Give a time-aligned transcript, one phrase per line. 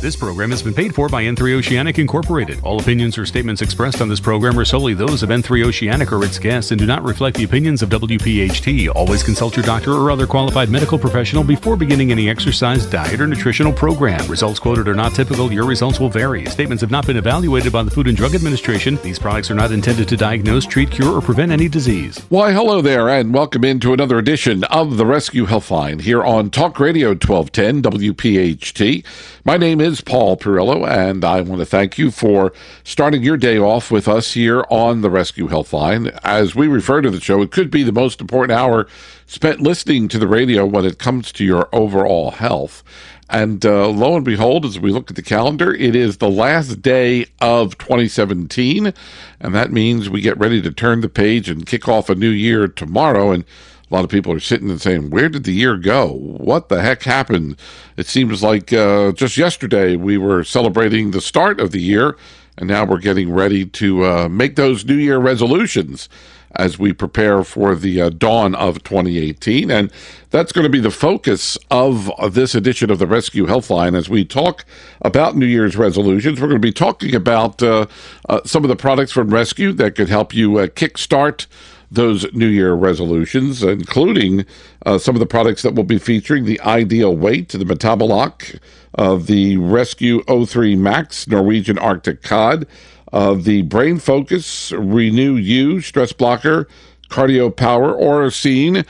[0.00, 2.60] This program has been paid for by N3 Oceanic Incorporated.
[2.62, 6.24] All opinions or statements expressed on this program are solely those of N3 Oceanic or
[6.24, 8.94] its guests and do not reflect the opinions of WPHT.
[8.94, 13.26] Always consult your doctor or other qualified medical professional before beginning any exercise, diet, or
[13.26, 14.24] nutritional program.
[14.28, 15.52] Results quoted are not typical.
[15.52, 16.46] Your results will vary.
[16.46, 19.00] Statements have not been evaluated by the Food and Drug Administration.
[19.02, 22.24] These products are not intended to diagnose, treat, cure, or prevent any disease.
[22.28, 26.78] Why, hello there, and welcome into another edition of the Res-Q Healthline here on Talk
[26.78, 29.04] Radio 1210 WPHT.
[29.44, 32.52] My name is Paul Perrello, and I want to thank you for
[32.84, 36.18] starting your day off with us here on the Res-Q Healthline.
[36.22, 38.86] As we refer to the show, it could be the most important hour
[39.26, 42.82] spent listening to the radio when it comes to your overall health.
[43.30, 46.80] And uh, lo and behold, as we look at the calendar, it is the last
[46.80, 48.92] day of 2017.
[49.40, 52.30] And that means we get ready to turn the page and kick off a new
[52.30, 53.30] year tomorrow.
[53.30, 53.44] And
[53.90, 56.12] a lot of people are sitting and saying, Where did the year go?
[56.12, 57.56] What the heck happened?
[57.96, 62.16] It seems like uh, just yesterday we were celebrating the start of the year,
[62.58, 66.08] and now we're getting ready to uh, make those New Year resolutions
[66.56, 69.70] as we prepare for the uh, dawn of 2018.
[69.70, 69.92] And
[70.30, 74.24] that's going to be the focus of this edition of the Res-Q Healthline as we
[74.24, 74.64] talk
[75.02, 76.40] about New Year's resolutions.
[76.40, 77.86] We're going to be talking about uh,
[78.28, 81.46] uh, some of the products from Res-Q that could help you uh, kickstart
[81.90, 84.44] those New Year resolutions, including
[84.84, 88.58] uh, some of the products that will be featuring the Ideal Weight, the Metabolock,
[88.96, 92.66] uh, the Res-Q O3 Max, Norwegian Arctic Cod,
[93.12, 96.68] uh, the Brain Focus, Renew You, Stress Blocker,
[97.08, 98.86] Cardio Power, Oracene,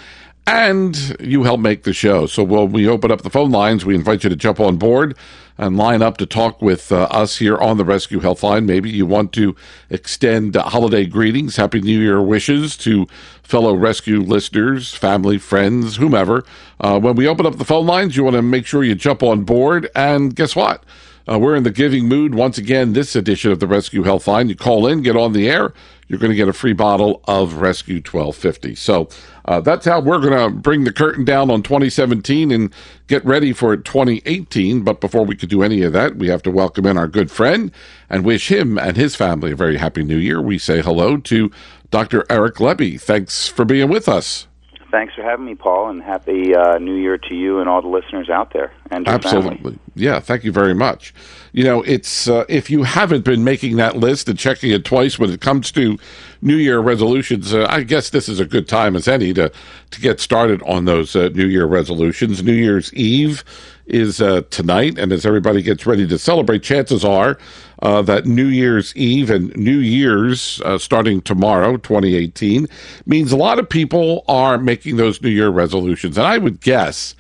[0.47, 2.27] and you help make the show.
[2.27, 5.17] So when we open up the phone lines, we invite you to jump on board
[5.59, 8.65] and line up to talk with uh, us here on the Res-Q Healthline.
[8.65, 9.57] Maybe you want to
[9.91, 13.07] extend uh, holiday greetings, Happy New Year wishes to
[13.43, 16.45] fellow Res-Q listeners, family, friends, whomever.
[16.81, 19.23] Uh, when we open up the phone lines, you want to make sure you jump
[19.23, 19.91] on board.
[19.95, 20.85] And guess what?
[21.31, 24.49] Uh, we're in the giving mood once again this edition of the Res-Q Healthline.
[24.49, 25.75] You call in, get on the air,
[26.09, 28.75] you're going to get a free bottle of Res-Q 1250.
[28.75, 29.09] So
[29.45, 32.73] uh, that's how we're going to bring the curtain down on 2017 and
[33.07, 34.83] get ready for 2018.
[34.83, 37.31] But before we could do any of that, we have to welcome in our good
[37.31, 37.71] friend
[38.09, 40.41] and wish him and his family a very happy new year.
[40.41, 41.51] We say hello to
[41.91, 42.25] Dr.
[42.29, 43.01] Eric Lebby.
[43.01, 44.47] Thanks for being with us.
[44.91, 47.89] Thanks for having me, Paul, and happy uh, New Year to you and all the
[47.89, 48.73] listeners out there.
[48.91, 49.79] And Absolutely, family.
[49.95, 50.19] yeah.
[50.19, 51.13] Thank you very much.
[51.53, 55.19] You know, it's uh, if you haven't been making that list and checking it twice
[55.19, 55.99] when it comes to
[56.41, 59.53] New Year resolutions, uh, I guess this is a good time as any to
[59.91, 62.43] to get started on those uh, New Year resolutions.
[62.43, 63.45] New Year's Eve
[63.87, 67.39] is uh, tonight, and as everybody gets ready to celebrate, chances are
[67.83, 72.67] uh, that New Year's Eve and New Year's uh, starting tomorrow, 2018,
[73.07, 76.19] means a lot of people are making those New Year resolutions.
[76.19, 77.15] And I would guess,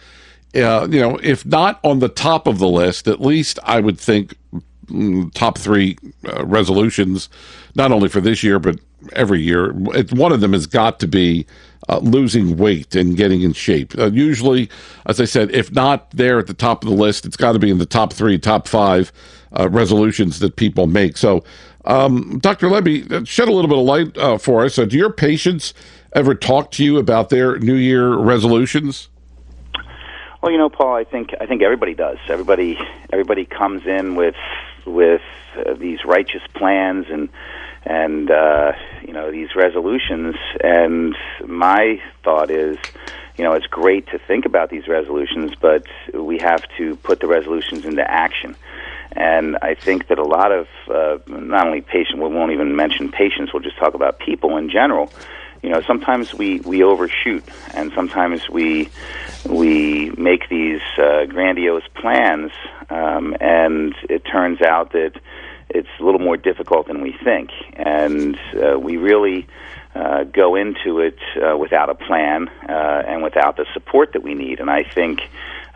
[0.54, 3.98] uh, you know, if not on the top of the list, at least I would
[3.98, 4.34] think
[4.86, 7.28] mm, top three uh, resolutions,
[7.74, 8.78] not only for this year, but
[9.12, 9.72] every year.
[9.94, 11.46] It, one of them has got to be
[11.88, 13.96] uh, losing weight and getting in shape.
[13.98, 14.68] Uh, usually,
[15.06, 17.58] as I said, if not there at the top of the list, it's got to
[17.58, 19.12] be in the top three, top five
[19.58, 21.16] uh, resolutions that people make.
[21.16, 21.44] So,
[21.84, 22.68] um, Dr.
[22.68, 24.78] Lebby, uh, shed a little bit of light uh, for us.
[24.78, 25.72] Uh, do your patients
[26.12, 29.08] ever talk to you about their New Year resolutions?
[30.42, 32.18] Well, you know, Paul, I think I think everybody does.
[32.28, 32.78] Everybody
[33.12, 34.36] everybody comes in with
[34.86, 35.22] with
[35.78, 37.28] these righteous plans and
[37.88, 38.72] and uh,
[39.02, 40.36] you know these resolutions.
[40.62, 41.16] And
[41.46, 42.76] my thought is,
[43.36, 47.26] you know, it's great to think about these resolutions, but we have to put the
[47.26, 48.54] resolutions into action.
[49.12, 53.10] And I think that a lot of uh, not only patients, we won't even mention
[53.10, 53.52] patients.
[53.52, 55.10] We'll just talk about people in general.
[55.62, 57.42] You know, sometimes we we overshoot,
[57.74, 58.90] and sometimes we
[59.48, 62.52] we make these uh, grandiose plans,
[62.90, 65.12] um, and it turns out that
[65.70, 69.46] it's a little more difficult than we think, and uh, we really
[69.94, 74.34] uh, go into it uh, without a plan uh, and without the support that we
[74.34, 74.60] need.
[74.60, 75.20] And I think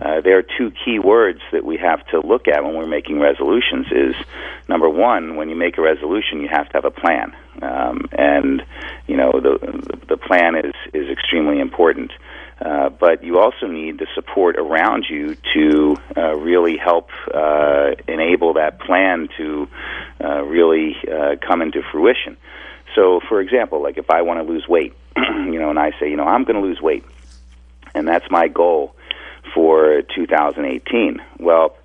[0.00, 3.21] uh, there are two key words that we have to look at when we're making
[3.21, 3.87] resolutions.
[3.91, 4.15] Is
[4.69, 8.65] number one, when you make a resolution, you have to have a plan, um, and
[9.06, 12.12] you know the the plan is is extremely important.
[12.64, 18.55] Uh, but you also need the support around you to uh, really help uh, enable
[18.55, 19.69] that plan to
[20.23, 22.37] uh, really uh, come into fruition.
[22.94, 26.09] So, for example, like if I want to lose weight, you know, and I say,
[26.09, 27.05] you know, I'm going to lose weight,
[27.94, 28.94] and that's my goal
[29.55, 31.20] for 2018.
[31.41, 31.76] Well,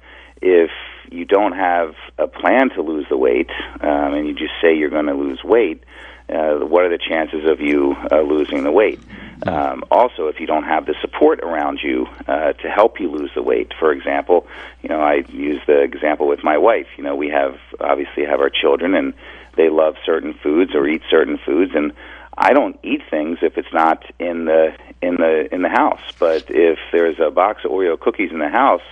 [0.42, 0.70] if
[1.10, 3.50] you don't have a plan to lose the weight,
[3.82, 5.84] um, and you just say you're going to lose weight,
[6.30, 9.00] uh, what are the chances of you uh, losing the weight?
[9.46, 13.32] Um, also, if you don't have the support around you uh, to help you lose
[13.36, 14.48] the weight, for example,
[14.82, 16.88] you know, I use the example with my wife.
[16.98, 19.14] You know, we have obviously have our children, and
[19.56, 21.94] they love certain foods or eat certain foods, and
[22.38, 26.02] I don't eat things if it's not in the in the in the house.
[26.20, 28.84] But if there's a box of Oreo cookies in the house,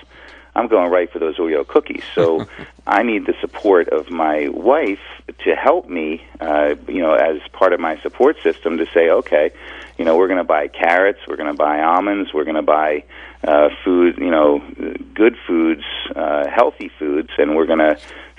[0.56, 2.04] I'm going right for those Oreo cookies.
[2.14, 2.48] So
[2.88, 5.00] I need the support of my wife
[5.44, 9.52] to help me, uh, you know, as part of my support system to say, okay,
[9.98, 12.62] you know, we're going to buy carrots, we're going to buy almonds, we're going to
[12.62, 13.04] buy
[13.44, 14.60] uh, food, you know,
[15.14, 15.84] good foods,
[16.16, 17.98] uh, healthy foods, and we're going to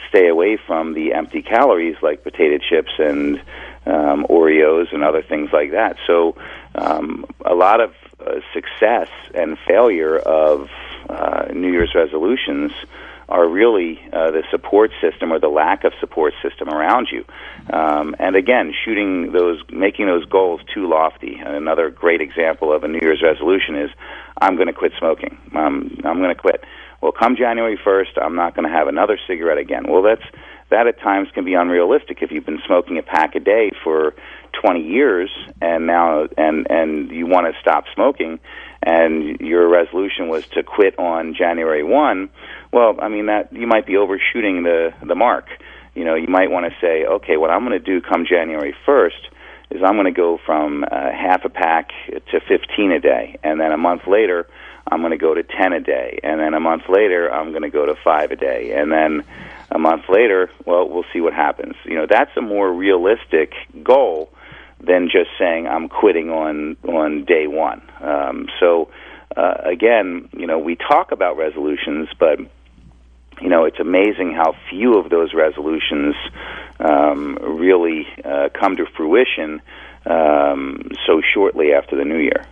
[0.09, 3.39] stay away from the empty calories like potato chips and
[3.87, 5.97] um, Oreos and other things like that.
[6.07, 6.37] So
[6.75, 10.69] um, a lot of uh, success and failure of
[11.09, 12.73] uh, New Year's resolutions
[13.29, 17.25] are really uh, the support system or the lack of support system around you.
[17.73, 21.37] Um, and again, shooting those, making those goals too lofty.
[21.45, 23.91] Another great example of a New Year's resolution is,
[24.41, 25.39] I'm going to quit smoking.
[25.55, 26.63] Um, I'm going to quit.
[27.01, 29.85] Well, come January 1st, I'm not going to have another cigarette again.
[29.89, 30.23] Well, that's
[30.71, 34.15] that at times can be unrealistic if you've been smoking a pack a day for
[34.61, 35.31] 20 years
[35.61, 38.41] and now and and you want to stop smoking
[38.83, 42.29] and your resolution was to quit on January 1,
[42.73, 45.47] well, I mean that you might be overshooting the the mark.
[45.95, 48.77] You know, you might want to say, okay, what I'm going to do come January
[48.87, 49.31] 1st
[49.71, 51.91] is I'm going to go from uh, half a pack
[52.31, 54.47] to 15 a day, and then a month later
[54.87, 57.63] I'm going to go to 10 a day, and then a month later I'm going
[57.63, 59.25] to go to 5 a day, and then
[59.71, 61.75] a month later, well, we'll see what happens.
[61.85, 63.53] You know, that's a more realistic
[63.83, 64.31] goal
[64.87, 67.83] than just saying I'm quitting on on day one.
[68.01, 68.91] Um, so
[69.37, 72.39] uh, again, you know, we talk about resolutions, but
[73.41, 76.15] you know, it's amazing how few of those resolutions
[76.81, 79.61] um, really uh, come to fruition
[80.07, 82.47] um, so shortly after the new year.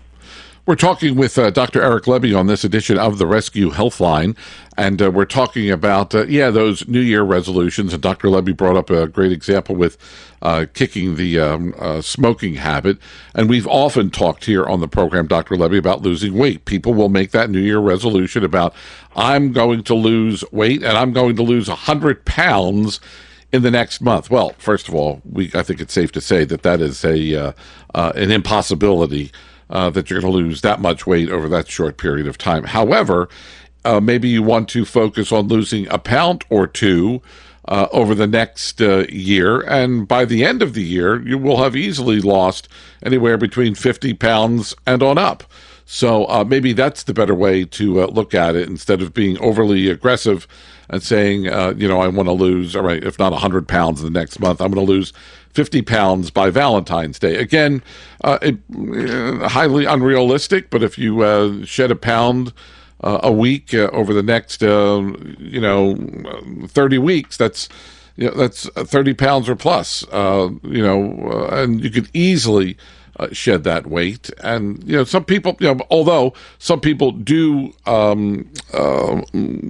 [0.66, 1.82] We're talking with uh, Dr.
[1.82, 4.34] Eric Lebby on this edition of the Res-Q Healthline,
[4.78, 7.92] and uh, we're talking about, uh, yeah, those New Year resolutions.
[7.92, 8.28] And Dr.
[8.28, 9.98] Lebby brought up a great example with
[10.40, 12.96] uh, kicking the um, uh, smoking habit.
[13.34, 15.54] And we've often talked here on the program, Dr.
[15.54, 16.64] Lebby, about losing weight.
[16.64, 18.74] People will make that New Year resolution about,
[19.14, 23.00] I'm going to lose weight and I'm going to lose 100 pounds
[23.52, 24.30] in the next month.
[24.30, 27.54] Well, first of all, we I think it's safe to say that that is a
[27.94, 29.30] uh, an impossibility
[29.70, 32.64] uh, that you're going to lose that much weight over that short period of time.
[32.64, 33.28] However,
[33.84, 37.22] uh, maybe you want to focus on losing a pound or two
[37.66, 41.62] uh, over the next uh, year, and by the end of the year, you will
[41.62, 42.68] have easily lost
[43.02, 45.44] anywhere between 50 pounds and on up.
[45.86, 49.38] So uh, maybe that's the better way to uh, look at it instead of being
[49.38, 50.46] overly aggressive
[50.88, 54.00] and saying, uh, you know, I want to lose, all right, if not 100 pounds
[54.00, 55.12] in the next month, I'm going to lose
[55.54, 57.36] 50 pounds by Valentine's Day.
[57.36, 57.82] Again,
[58.22, 62.52] uh, it, uh, highly unrealistic, but if you uh, shed a pound
[63.00, 65.94] a week over the next, you know,
[66.66, 67.68] 30 weeks, that's
[68.16, 72.78] you know, that's 30 pounds or plus, you know, and you could easily
[73.18, 74.30] uh, shed that weight.
[74.42, 79.22] And you know, some people, you know, although some people do um, uh,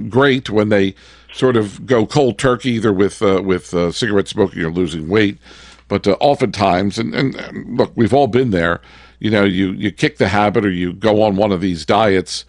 [0.08, 0.94] great when they
[1.32, 5.38] sort of go cold turkey, either with uh, with uh, cigarette smoking or losing weight.
[5.88, 8.80] But uh, oftentimes, and, and, and, look, we've all been there.
[9.18, 12.44] You know, you you kick the habit, or you go on one of these diets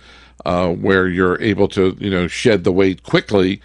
[0.46, 3.62] uh, where you're able to, you know, shed the weight quickly.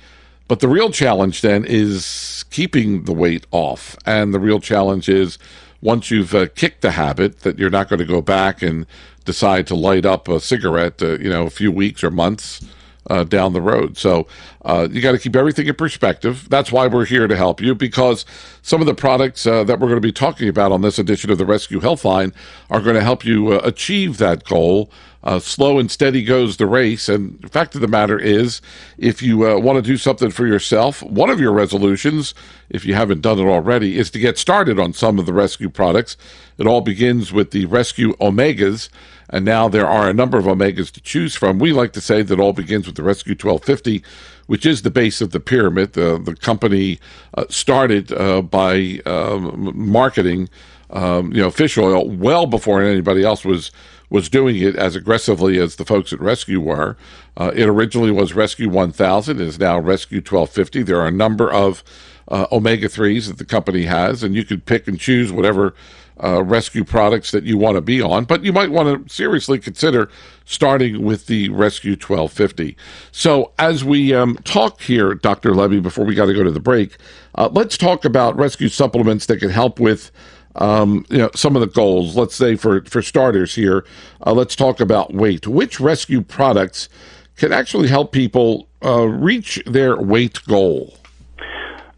[0.48, 5.38] But the real challenge then is keeping the weight off, and the real challenge is
[5.80, 8.86] once you've uh, kicked the habit that you're not going to go back and
[9.24, 12.60] decide to light up a cigarette, uh, you know, a few weeks or months
[13.09, 13.97] uh, down the road.
[13.97, 14.26] So
[14.64, 16.49] uh, you got to keep everything in perspective.
[16.49, 18.25] That's why we're here to help you because
[18.62, 21.30] some of the products uh, that we're going to be talking about on this edition
[21.30, 22.35] of the Res-Q Healthline
[22.69, 24.90] are going to help you uh, achieve that goal
[25.23, 27.09] uh, slow and steady goes the race.
[27.09, 28.62] And the fact of the matter is,
[28.97, 32.35] if you uh, want to do something for yourself, one of your resolutions,
[32.71, 35.71] if you haven't done it already, is to get started on some of the Res-Q
[35.71, 36.16] products.
[36.59, 38.88] It all begins with the Res-Q Omegas.
[39.30, 41.58] And now there are a number of Omegas to choose from.
[41.58, 44.02] We like to say that all begins with the Res-Q 1250,
[44.46, 45.94] which is the base of the pyramid.
[45.94, 46.99] The, the company
[47.34, 50.49] uh, started uh, by um, marketing
[50.92, 53.70] um, you know, fish oil well before anybody else was
[54.10, 56.96] was doing it as aggressively as the folks at Res-Q were.
[57.37, 60.82] Uh, it originally was Res-Q 1000, is now Res-Q 1250.
[60.82, 61.84] There are a number of
[62.26, 65.75] uh, omega 3s that the company has, and you can pick and choose whatever
[66.22, 69.58] uh, Res-Q products that you want to be on, but you might want to seriously
[69.58, 70.10] consider
[70.44, 72.76] starting with the Res-Q 1250.
[73.12, 75.50] So, as we um, talk here, Dr.
[75.52, 76.96] Lebby, before we got to go to the break,
[77.36, 80.10] uh, let's talk about Res-Q supplements that can help with
[80.56, 82.16] um, you know, some of the goals.
[82.16, 83.84] Let's say for for starters here,
[84.26, 85.46] uh, let's talk about weight.
[85.46, 86.88] Which Res-Q products
[87.36, 91.00] can actually help people uh, reach their weight goal?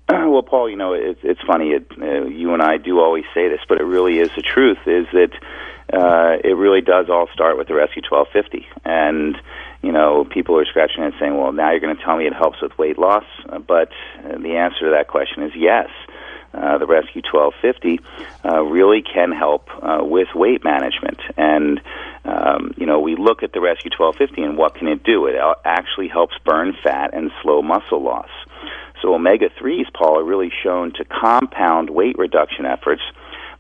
[0.33, 1.73] Well, Paul, you know it's it's funny.
[1.73, 4.79] It, uh, you and I do always say this, but it really is the truth.
[4.87, 5.33] Is that
[5.93, 9.37] uh, it really does all start with the Res-Q 1250, and
[9.83, 12.35] you know people are scratching and saying, "Well, now you're going to tell me it
[12.35, 13.91] helps with weight loss," uh, but
[14.25, 15.89] the answer to that question is yes.
[16.55, 17.99] Uh, the Res-Q 1250
[18.45, 21.19] uh, really can help uh, with weight management.
[21.39, 21.81] And,
[22.27, 25.25] um, you know, we look at the Res-Q 1250 and what can it do?
[25.29, 28.29] It actually helps burn fat and slow muscle loss.
[29.03, 33.03] So omega 3s, Paul, are really shown to compound weight reduction efforts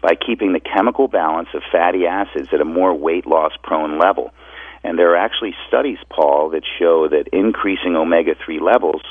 [0.00, 4.32] by keeping the chemical balance of fatty acids at a more weight loss prone level.
[4.84, 9.02] And there are actually studies, Paul, that show that increasing omega 3 levels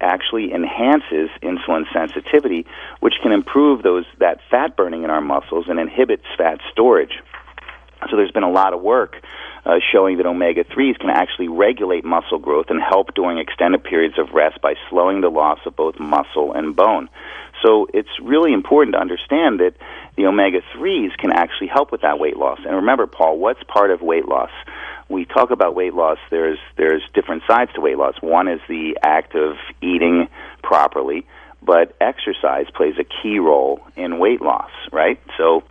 [0.00, 2.66] actually enhances insulin sensitivity,
[3.00, 7.22] which can improve those that fat burning in our muscles and inhibits fat storage.
[8.10, 9.22] So there's been a lot of work
[9.64, 14.18] uh, showing that omega 3s can actually regulate muscle growth and help during extended periods
[14.18, 17.08] of rest by slowing the loss of both muscle and bone.
[17.62, 19.74] So it's really important to understand that
[20.16, 22.58] the omega 3s can actually help with that weight loss.
[22.66, 24.50] And remember, Paul, what's part of weight loss?
[25.12, 28.14] we talk about weight loss, there's there's different sides to weight loss.
[28.20, 30.28] One is the act of eating
[30.62, 31.26] properly,
[31.62, 35.20] but exercise plays a key role in weight loss, right?
[35.36, 35.62] So,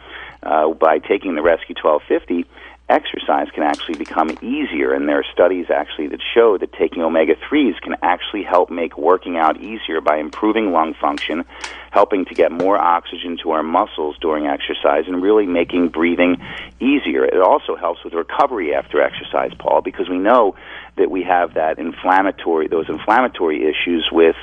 [0.43, 2.49] uh, by taking the Res-Q 1250,
[2.91, 4.93] exercise can actually become easier.
[4.93, 8.97] And there are studies actually that show that taking omega 3s can actually help make
[8.97, 11.45] working out easier by improving lung function,
[11.91, 16.37] helping to get more oxygen to our muscles during exercise, and really making breathing
[16.79, 17.23] easier.
[17.23, 20.55] It also helps with recovery after exercise, Paul, because we know
[20.97, 24.35] that we have that inflammatory those inflammatory issues with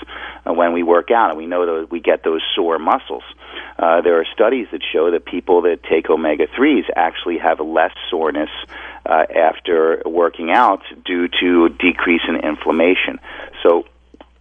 [0.47, 3.23] uh, when we work out, and we know that we get those sore muscles.
[3.79, 7.93] Uh, there are studies that show that people that take omega 3s actually have less
[8.11, 8.51] soreness
[9.07, 13.21] uh, after working out due to decrease in inflammation.
[13.63, 13.85] So,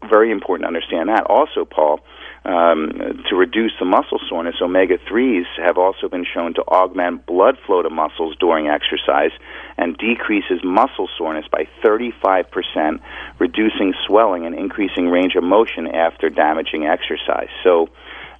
[0.09, 1.25] very important to understand that.
[1.25, 1.99] Also, Paul,
[2.47, 7.57] um, to reduce the muscle soreness, omega 3s have also been shown to augment blood
[7.65, 9.31] flow to muscles during exercise
[9.77, 13.01] and decreases muscle soreness by 35%,
[13.37, 17.49] reducing swelling and increasing range of motion after damaging exercise.
[17.63, 17.89] So,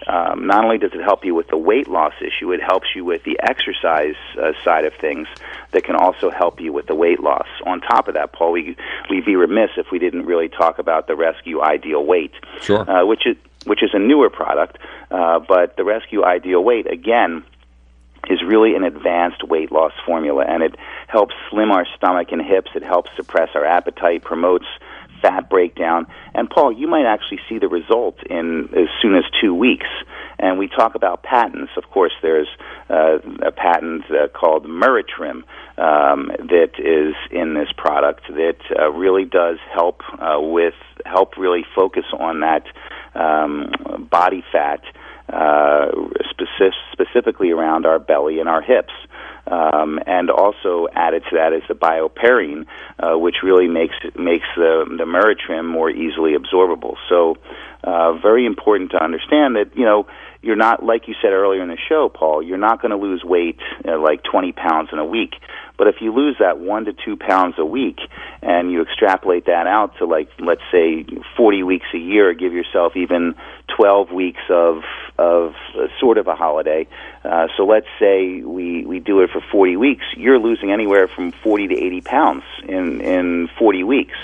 [0.06, 3.04] um, not only does it help you with the weight loss issue, it helps you
[3.04, 5.28] with the exercise uh, side of things
[5.72, 7.48] that can also help you with the weight loss.
[7.66, 8.78] On top of that, Paul, we,
[9.10, 12.90] we'd be remiss if we didn't really talk about the Res-Q Ideal Weight, sure.
[12.90, 13.36] uh, which is
[13.68, 14.78] which is a newer product,
[15.12, 17.44] uh, but the Res-Q Ideal Weight again
[18.30, 20.76] is really an advanced weight loss formula, and it
[21.08, 22.72] helps slim our stomach and hips.
[22.76, 24.66] It helps suppress our appetite, promotes
[25.22, 26.08] fat breakdown.
[26.34, 29.88] And Paul, you might actually see the results in as soon as two weeks.
[30.40, 31.72] And we talk about patents.
[31.78, 32.48] Of course, there's
[32.90, 35.44] uh, a patent uh, called Meratrim
[35.78, 41.66] um, that is in this product that uh, really does help uh, with help really
[41.76, 42.64] focus on that
[43.18, 44.82] um, body fat,
[45.30, 45.88] uh,
[46.30, 48.94] specific, specifically around our belly and our hips.
[49.48, 52.66] Um, and also added to that is the bioperine,
[53.00, 56.96] uh, which really makes makes the the Meratrim more easily absorbable.
[57.08, 57.38] So,
[57.82, 60.06] uh, very important to understand that you know
[60.42, 62.44] you're not like you said earlier in the show, Paul.
[62.44, 65.34] You're not going to lose weight uh, like 20 pounds in a week.
[65.78, 68.00] But if you lose that one to two pounds a week,
[68.42, 72.96] and you extrapolate that out to like let's say 40 weeks a year, give yourself
[72.96, 73.36] even
[73.76, 74.84] 12 weeks of
[75.18, 76.88] of uh, sort of a holiday.
[77.24, 80.06] Uh, so let's say we we do it for 40 weeks.
[80.16, 84.18] You're losing anywhere from 40 to 80 pounds in in 40 weeks.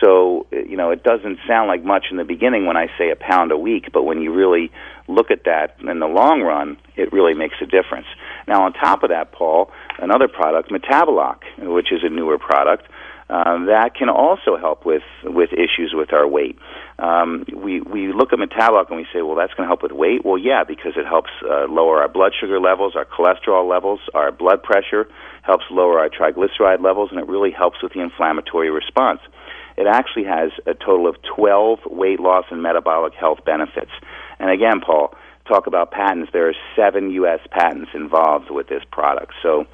[0.00, 3.16] So, you know, it doesn't sound like much in the beginning when I say a
[3.16, 4.70] pound a week, but when you really
[5.08, 8.06] look at that in the long run, it really makes a difference.
[8.46, 12.84] Now, on top of that, Paul, another product, Metabolock, which is a newer product,
[13.30, 16.58] uh, that can also help with with issues with our weight.
[16.98, 19.92] Um, we we look at Metabolock and we say, well, that's going to help with
[19.92, 20.24] weight.
[20.24, 24.32] Well, yeah, because it helps uh, lower our blood sugar levels, our cholesterol levels, our
[24.32, 25.08] blood pressure,
[25.42, 29.20] helps lower our triglyceride levels, and it really helps with the inflammatory response.
[29.78, 33.92] It actually has a total of 12 weight loss and metabolic health benefits.
[34.40, 35.14] And again, Paul,
[35.46, 37.38] talk about patents, there are seven U.S.
[37.52, 39.34] patents involved with this product.
[39.40, 39.66] So,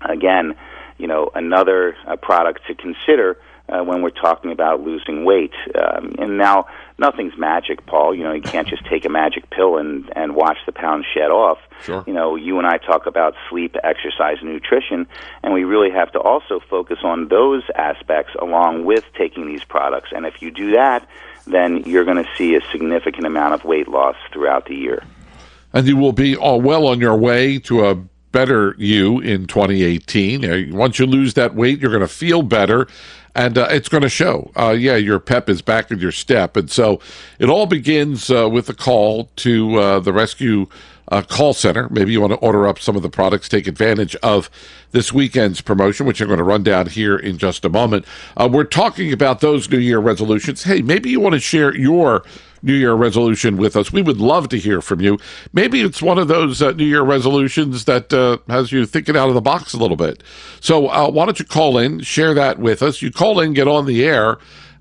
[0.00, 0.54] again,
[0.96, 3.36] you know, another uh, product to consider
[3.68, 5.52] uh, when we're talking about losing weight.
[5.74, 6.66] Um, and now,
[6.98, 8.14] nothing's magic, Paul.
[8.14, 11.30] You know, you can't just take a magic pill and and watch the pounds shed
[11.30, 11.58] off.
[11.82, 12.04] Sure.
[12.06, 15.06] You know, you and I talk about sleep, exercise, nutrition,
[15.42, 20.10] and we really have to also focus on those aspects along with taking these products.
[20.14, 21.08] And if you do that,
[21.46, 25.02] then you're going to see a significant amount of weight loss throughout the year.
[25.72, 27.96] And you will be all well on your way to a
[28.32, 30.44] better you in 2018.
[30.44, 32.86] Uh, once you lose that weight, you're going to feel better
[33.36, 34.50] and uh, it's going to show.
[34.56, 36.98] Uh, yeah, your pep is back in your step, and so
[37.38, 40.68] it all begins uh, with a call to uh, the Res-Q
[41.08, 41.88] uh, call center.
[41.90, 44.50] Maybe you want to order up some of the products, take advantage of
[44.92, 48.04] this weekend's promotion, which I'm going to run down here in just a moment.
[48.36, 50.64] Uh, we're talking about those New Year resolutions.
[50.64, 52.24] Hey, maybe you want to share your
[52.62, 53.92] New Year resolution with us.
[53.92, 55.18] We would love to hear from you.
[55.52, 59.28] Maybe it's one of those uh, New Year resolutions that uh, has you thinking out
[59.28, 60.22] of the box a little bit.
[60.60, 63.02] So uh, why don't you call in, share that with us?
[63.02, 64.38] You call in, get on the air,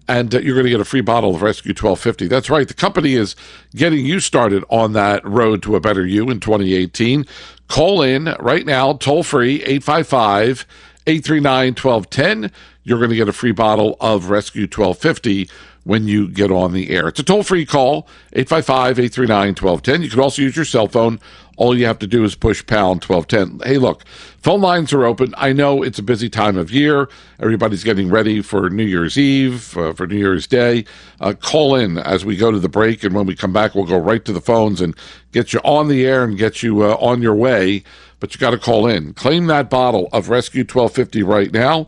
[0.07, 2.27] and uh, you're going to get a free bottle of Res-Q 1250.
[2.27, 2.67] That's right.
[2.67, 3.35] The company is
[3.75, 7.25] getting you started on that road to a better you in 2018.
[7.67, 10.65] Call in right now, toll free, 855
[11.07, 12.51] 839 1210.
[12.83, 15.49] You're going to get a free bottle of Res-Q 1250
[15.83, 17.07] when you get on the air.
[17.07, 20.01] It's a toll free call, 855 839 1210.
[20.01, 21.19] You can also use your cell phone.
[21.57, 23.67] All you have to do is push pound 1210.
[23.67, 24.05] Hey, look,
[24.41, 25.33] phone lines are open.
[25.37, 27.09] I know it's a busy time of year.
[27.39, 30.85] Everybody's getting ready for New Year's Eve, uh, for New Year's Day.
[31.19, 33.85] Uh, call in as we go to the break, and when we come back, we'll
[33.85, 34.95] go right to the phones and
[35.31, 37.83] get you on the air and get you uh, on your way.
[38.19, 39.13] But you got to call in.
[39.13, 41.87] Claim that bottle of Res-Q 1250 right now.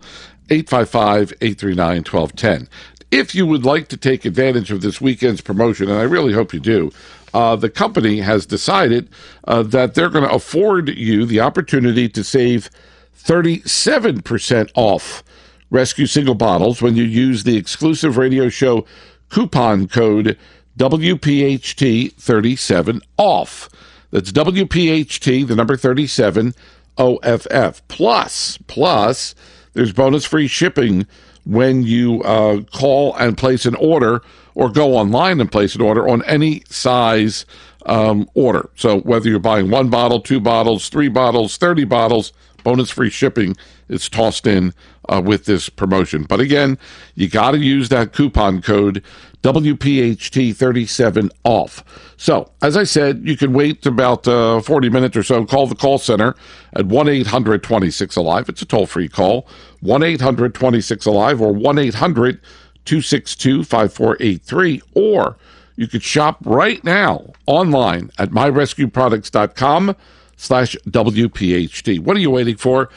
[0.49, 2.69] 855 839 1210
[3.11, 6.53] if you would like to take advantage of this weekend's promotion, and I really hope
[6.53, 6.91] you do,
[7.33, 9.09] uh, the company has decided
[9.45, 12.69] uh, that they're going to afford you the opportunity to save
[13.17, 15.23] 37% off
[15.69, 18.85] Res-Q single bottles when you use the exclusive radio show
[19.29, 20.37] coupon code
[20.77, 23.69] WPHT37 off.
[24.11, 26.53] That's WPHT, the number 37
[26.97, 27.85] OFF.
[27.89, 29.35] Plus, plus,
[29.73, 31.05] there's bonus free shipping
[31.43, 34.21] when you uh, call and place an order
[34.57, 37.45] or go online and place an order on any size
[37.85, 38.67] um, order.
[38.75, 43.55] So whether you're buying one bottle, two bottles, three bottles, 30 bottles, bonus free shipping
[43.87, 44.73] is tossed in
[45.09, 46.23] uh, with this promotion.
[46.23, 46.79] But again,
[47.13, 49.03] you got to use that coupon code
[49.43, 51.83] WPHT37 off.
[52.17, 55.45] So, as I said, you can wait about uh, 40 minutes or so.
[55.45, 56.35] Call the call center
[56.73, 58.49] at 1 800 26 Alive.
[58.49, 59.47] It's a toll free call
[59.81, 62.41] 1 800 26 Alive or 1 800
[62.87, 64.81] 262 5483.
[64.95, 65.37] Or
[65.75, 69.95] you could shop right now online at myresqproducts.com
[70.37, 71.99] slash WPHT.
[71.99, 72.89] What are you waiting for?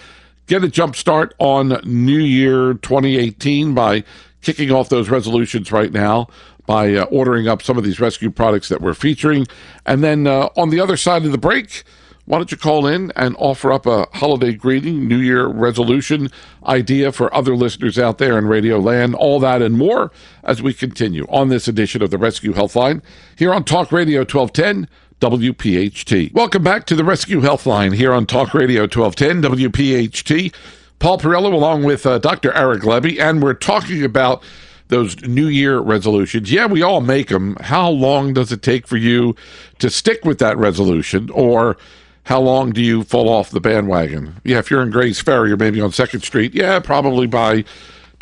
[0.47, 4.05] Get a jump start on New Year 2018 by
[4.43, 6.29] kicking off those resolutions right now
[6.67, 9.47] by uh, ordering up some of these rescue products that we're featuring.
[9.87, 11.83] And then uh, on the other side of the break,
[12.31, 16.29] why don't you call in and offer up a holiday greeting, New Year resolution
[16.65, 19.17] idea for other listeners out there in Radio Land?
[19.17, 20.13] All that and more
[20.45, 23.03] as we continue on this edition of the Res-Q Healthline
[23.35, 24.89] here on Talk Radio 1210.
[25.21, 26.33] WPHT.
[26.33, 30.55] Welcome back to the Res-Q Healthline here on Talk Radio 1210 WPHT.
[30.99, 32.53] Paul Perrello along with uh, Dr.
[32.55, 34.43] Eric Lebby, and we're talking about
[34.89, 36.51] those New Year resolutions.
[36.51, 37.57] Yeah, we all make them.
[37.61, 39.35] How long does it take for you
[39.79, 41.29] to stick with that resolution?
[41.35, 41.77] Or
[42.31, 44.41] how long do you fall off the bandwagon?
[44.45, 47.65] Yeah, if you're in Grays Ferry or maybe on Second Street, yeah, probably by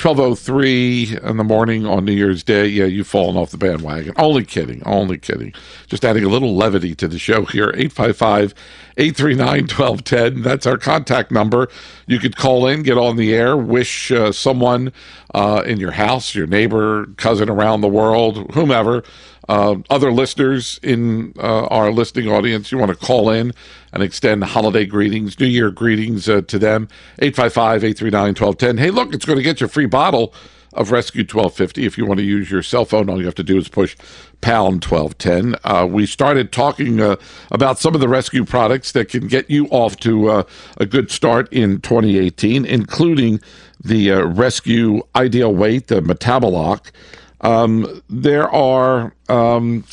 [0.00, 4.14] 1203 in the morning on New Year's Day, yeah, you've fallen off the bandwagon.
[4.16, 4.82] Only kidding.
[4.86, 5.52] Only kidding.
[5.88, 7.68] Just adding a little levity to the show here.
[7.76, 8.54] 855
[8.96, 10.40] 839 1210.
[10.40, 11.68] That's our contact number.
[12.06, 14.90] You could call in, get on the air, wish uh, someone
[15.34, 19.02] uh, in your house, your neighbor, cousin around the world, whomever,
[19.48, 23.52] uh, other listeners in uh, our listening audience, you want to call in
[23.92, 26.88] and extend holiday greetings, New Year greetings uh, to them.
[27.20, 28.78] 855 839 1210.
[28.78, 30.34] Hey, look, it's going to get you a free bottle
[30.74, 31.86] of Res-Q 1250.
[31.86, 33.96] If you want to use your cell phone, all you have to do is push
[34.42, 35.56] pound 1210.
[35.64, 37.16] Uh, we started talking uh,
[37.50, 40.44] about some of the Res-Q products that can get you off to
[40.76, 43.40] a good start in 2018, including
[43.82, 46.90] the Res-Q Ideal Weight, the Metabolock.
[47.40, 49.84] Um, there are um,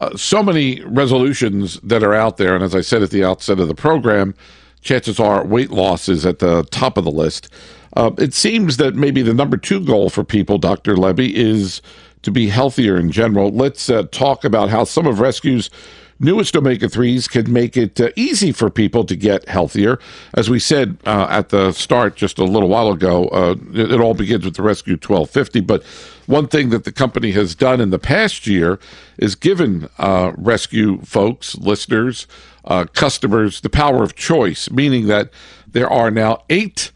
[0.00, 3.60] uh, so many resolutions that are out there, and as I said at the outset
[3.60, 4.34] of the program,
[4.82, 7.48] chances are weight loss is at the top of the list.
[7.96, 10.96] Uh, it seems that maybe the number two goal for people, Dr.
[10.96, 11.80] Lebby, is
[12.22, 13.50] to be healthier in general.
[13.50, 15.70] Let's uh, talk about how some of Res-Q's
[16.18, 19.98] newest omega 3s can make it uh, easy for people to get healthier.
[20.34, 24.00] As we said uh, at the start just a little while ago, uh, it, it
[24.00, 25.60] all begins with the Res-Q 1250.
[25.60, 25.82] But
[26.26, 28.78] one thing that the company has done in the past year
[29.18, 32.26] is given uh, Res-Q folks, listeners,
[32.64, 35.30] uh, customers the power of choice, meaning that
[35.70, 36.90] there are now eight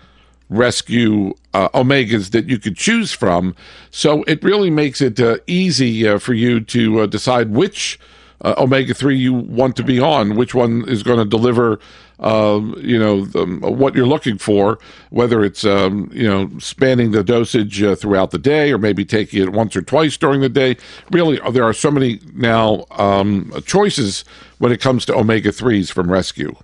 [0.48, 3.54] Res-Q uh, omegas that you could choose from.
[3.90, 7.98] So it really makes it uh, easy uh, for you to uh, decide which
[8.42, 11.78] uh, omega 3 you want to be on, which one is going to deliver.
[12.18, 17.24] Um, you know the, what you're looking for, whether it's um, you know spanning the
[17.24, 20.76] dosage uh, throughout the day, or maybe taking it once or twice during the day.
[21.10, 24.26] Really, there are so many now um, choices
[24.58, 26.58] when it comes to omega threes from Res-Q.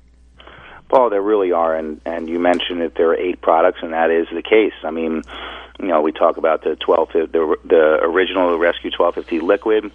[0.89, 4.11] Paul, there really are, and and you mentioned that there are eight products, and that
[4.11, 4.75] is the case.
[4.85, 5.23] I mean,
[5.81, 9.91] you know, we talk about the twelve the the original Res-Q twelve fifty liquid,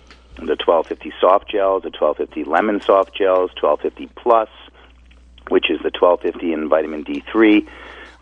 [0.48, 4.50] the twelve fifty soft gels, the twelve fifty lemon soft gels, twelve fifty plus,
[5.50, 7.68] which is the twelve fifty in vitamin D three.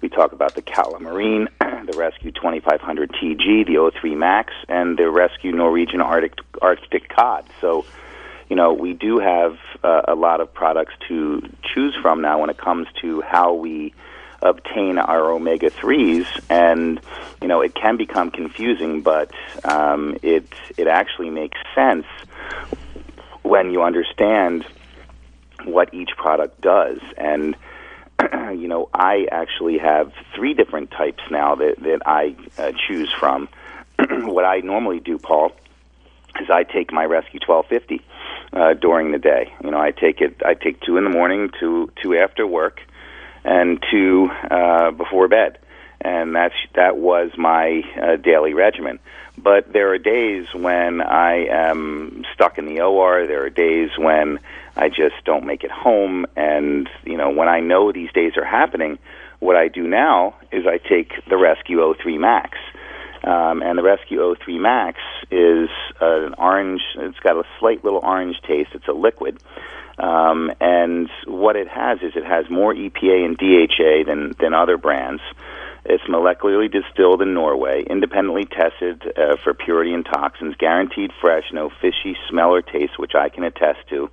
[0.01, 5.51] We talk about the Calamarine, the Res-Q 2500 TG, the O3 Max, and the Res-Q
[5.51, 7.45] Norwegian Arctic Arctic Cod.
[7.59, 7.85] So
[8.49, 11.41] you know, we do have uh, a lot of products to
[11.73, 13.93] choose from now when it comes to how we
[14.41, 16.99] obtain our omega 3s and
[17.41, 19.31] you know it can become confusing but
[19.63, 20.47] um, it
[20.77, 22.05] it actually makes sense
[23.41, 24.65] when you understand
[25.65, 27.55] what each product does and
[28.57, 33.49] you know I actually have three different types now that that I uh, choose from
[34.09, 35.51] what I normally do Paul
[36.39, 38.05] is I take my Res-Q 1250
[38.53, 39.53] uh, during the day.
[39.63, 40.41] You know, I take it.
[40.45, 42.81] I take two in the morning, two two after work,
[43.43, 45.57] and two uh, before bed,
[46.01, 48.99] and that's that was my uh, daily regimen.
[49.37, 53.25] But there are days when I am stuck in the OR.
[53.25, 54.39] There are days when
[54.75, 58.45] I just don't make it home, and you know, when I know these days are
[58.45, 58.99] happening,
[59.39, 62.57] what I do now is I take the Res-Q O3 Max
[63.23, 65.69] um, and the Res-Q O3 Max is
[66.01, 68.69] uh, an orange, it's got a slight little orange taste.
[68.73, 69.41] It's a liquid.
[69.97, 74.77] Um, and what it has is it has more EPA and DHA than, than other
[74.77, 75.21] brands.
[75.83, 81.69] It's molecularly distilled in Norway, independently tested uh, for purity and toxins, guaranteed fresh, no
[81.81, 84.09] fishy smell or taste, which I can attest to.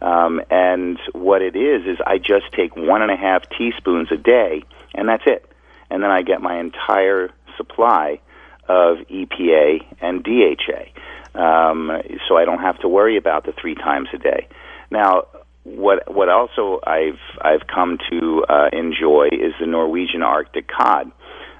[0.00, 4.16] Um, and what it is is I just take one and a half teaspoons a
[4.16, 4.62] day,
[4.94, 5.50] and that's it.
[5.90, 8.20] And then I get my entire supply
[8.68, 11.40] of EPA and DHA.
[11.40, 11.90] Um,
[12.28, 14.48] so I don't have to worry about the three times a day.
[14.90, 15.26] Now,
[15.64, 21.10] what what also I've I've come to uh, enjoy is the Norwegian Arctic cod.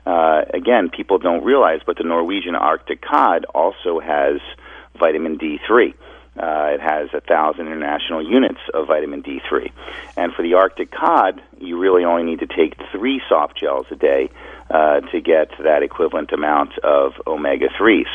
[0.07, 4.40] Uh, again, people don't realize, but the Norwegian Arctic cod also has
[4.99, 5.95] vitamin D3.
[6.38, 9.73] Uh, it has a thousand international units of vitamin D3.
[10.16, 13.97] And for the Arctic cod, you really only need to take three soft gels a
[13.97, 14.31] day
[14.70, 18.09] uh, to get that equivalent amount of omega 3s.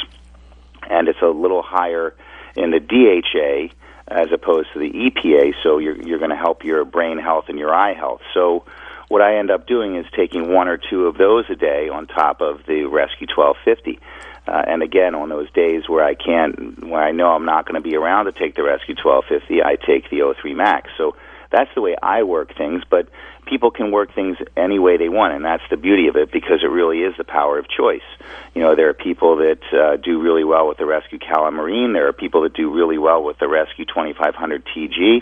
[0.89, 2.15] And it's a little higher
[2.55, 3.73] in the DHA
[4.07, 7.57] as opposed to the EPA, so you're, you're going to help your brain health and
[7.57, 8.21] your eye health.
[8.33, 8.65] So,
[9.07, 12.07] what I end up doing is taking one or two of those a day on
[12.07, 13.99] top of the Res-Q 1250.
[14.47, 17.81] Uh, and again, on those days where I can't, where I know I'm not going
[17.81, 20.89] to be around to take the Res-Q 1250, I take the O3 Max.
[20.97, 21.15] So
[21.51, 22.83] that's the way I work things.
[22.89, 23.07] But
[23.45, 26.63] people can work things any way they want, and that's the beauty of it because
[26.63, 28.07] it really is the power of choice.
[28.55, 31.93] You know, there are people that uh, do really well with the Res-Q Calamarine.
[31.93, 35.21] There are people that do really well with the Res-Q 2500 TG.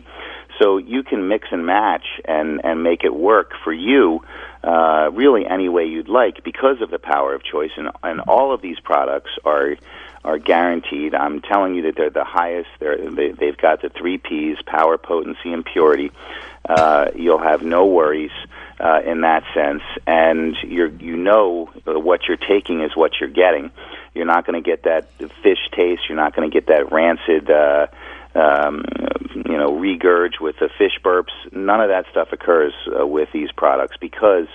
[0.60, 4.22] So you can mix and match and and make it work for you,
[4.62, 7.72] uh, really any way you'd like because of the power of choice.
[7.78, 9.76] And and all of these products are
[10.24, 11.16] are guaranteed.
[11.16, 12.70] I'm telling you that they're the highest.
[12.80, 16.12] They're, they, they've got the three P's: power, potency, and purity.
[16.68, 18.32] Uh, you'll have no worries
[18.80, 23.72] uh, in that sense, and you're you know what you're taking is what you're getting.
[24.14, 25.10] You're not going to get that
[25.42, 26.04] fish taste.
[26.10, 27.50] You're not going to get that rancid.
[27.50, 27.88] Uh,
[28.36, 28.86] um,
[29.34, 31.32] you know, regurge with the fish burps.
[31.52, 34.48] None of that stuff occurs uh, with these products because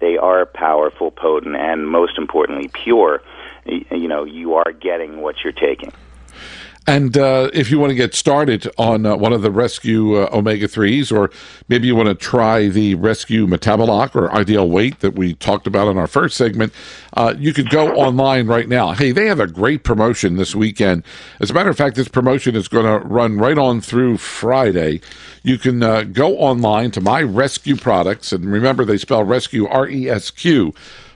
[0.00, 3.22] they are powerful, potent, and most importantly, pure
[3.68, 5.92] you know you are getting what you're taking.
[6.88, 10.30] And uh, if you want to get started on uh, one of the Res-Q uh,
[10.32, 11.30] Omega 3s, or
[11.68, 15.88] maybe you want to try the Res-Q Metabolock or Ideal Weight that we talked about
[15.88, 16.72] in our first segment,
[17.12, 18.92] uh, you could go online right now.
[18.92, 21.02] Hey, they have a great promotion this weekend.
[21.40, 25.02] As a matter of fact, this promotion is going to run right on through Friday.
[25.42, 29.86] You can uh, go online to My Res-Q Products, and remember they spell Res-Q R
[29.86, 30.72] E S Q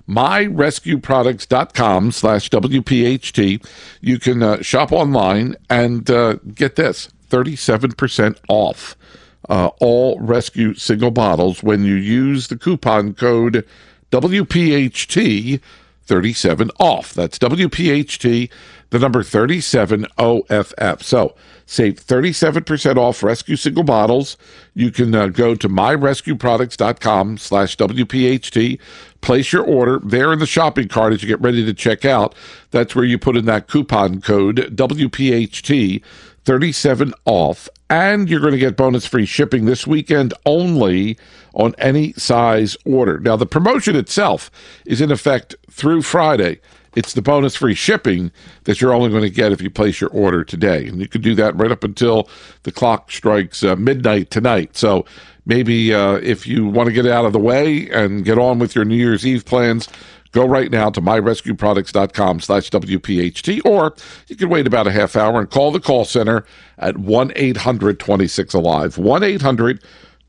[0.08, 3.66] myresqproducts.com slash WPHT.
[4.00, 8.96] You can uh, shop online and uh, get this 37% off
[9.48, 13.66] uh, all Res-Q single bottles when you use the coupon code
[14.10, 15.60] WPHT
[16.04, 17.14] 37 off.
[17.14, 18.50] That's WPHT,
[18.90, 21.02] the number 37 OFF.
[21.02, 21.34] So
[21.64, 24.36] save 37% off Res-Q single bottles.
[24.74, 28.78] You can uh, go to myresqproducts.com slash WPHT,
[29.22, 32.34] place your order there in the shopping cart as you get ready to check out.
[32.70, 36.02] That's where you put in that coupon code WPHT
[36.44, 41.16] 37 off and you're going to get bonus free shipping this weekend only
[41.54, 43.18] on any size order.
[43.20, 44.50] Now, the promotion itself
[44.86, 46.60] is in effect through Friday.
[46.94, 48.30] It's the bonus free shipping
[48.64, 50.86] that you're only going to get if you place your order today.
[50.86, 52.28] And you can do that right up until
[52.64, 54.76] the clock strikes uh, midnight tonight.
[54.76, 55.06] So
[55.46, 58.74] maybe uh, if you want to get out of the way and get on with
[58.74, 59.88] your New Year's Eve plans,
[60.32, 63.94] Go right now to myresqproducts.com slash WPHT, or
[64.28, 66.46] you can wait about a half hour and call the call center
[66.78, 68.96] at 1-800-26-ALIVE,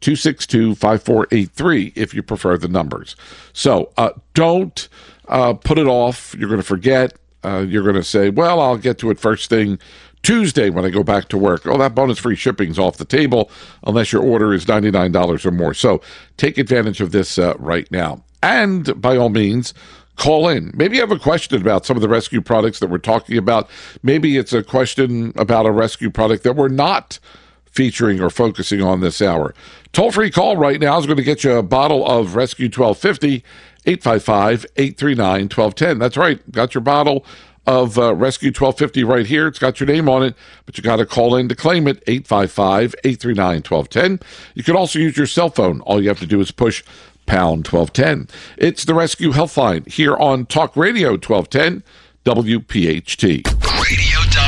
[0.02, 3.16] 1-800-262-5483 if you prefer the numbers.
[3.54, 4.90] So uh, don't
[5.30, 6.36] uh, put it off.
[6.38, 7.14] You're going to forget.
[7.46, 9.80] Uh, you're going to say, well, I'll get to it first thing
[10.24, 11.68] Tuesday when I go back to work.
[11.68, 13.52] Oh, that bonus free shipping's off the table
[13.86, 15.74] unless your order is $99 or more.
[15.74, 16.02] So
[16.38, 18.24] take advantage of this uh, right now.
[18.42, 19.74] And by all means,
[20.16, 20.72] call in.
[20.76, 23.70] Maybe you have a question about some of the Res-Q products that we're talking about.
[24.02, 27.20] Maybe it's a question about a Res-Q product that we're not
[27.66, 29.54] featuring or focusing on this hour.
[29.92, 33.44] Toll free call right now is going to get you a bottle of Res-Q 1250,
[33.86, 36.00] 855 839 1210.
[36.00, 36.52] That's right.
[36.52, 37.26] Got your bottle
[37.66, 39.48] of uh, Res-Q 1250 right here.
[39.48, 42.04] It's got your name on it, but you got to call in to claim it,
[42.08, 44.28] 855 839 1210.
[44.56, 45.82] You can also use your cell phone.
[45.82, 46.84] All you have to do is push
[47.26, 48.28] pound 1210.
[48.58, 51.84] It's the Res-Q Healthline here on Talk Radio 1210
[52.26, 53.46] WPHT.
[53.46, 54.43] Radio.com.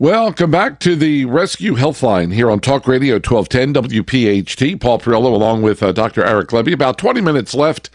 [0.00, 4.80] Welcome back to the Res-Q Healthline here on Talk Radio 1210 WPHT.
[4.80, 6.24] Paul Perrello along with uh, Dr.
[6.24, 6.72] Eric Lebby.
[6.72, 7.90] About 20 minutes left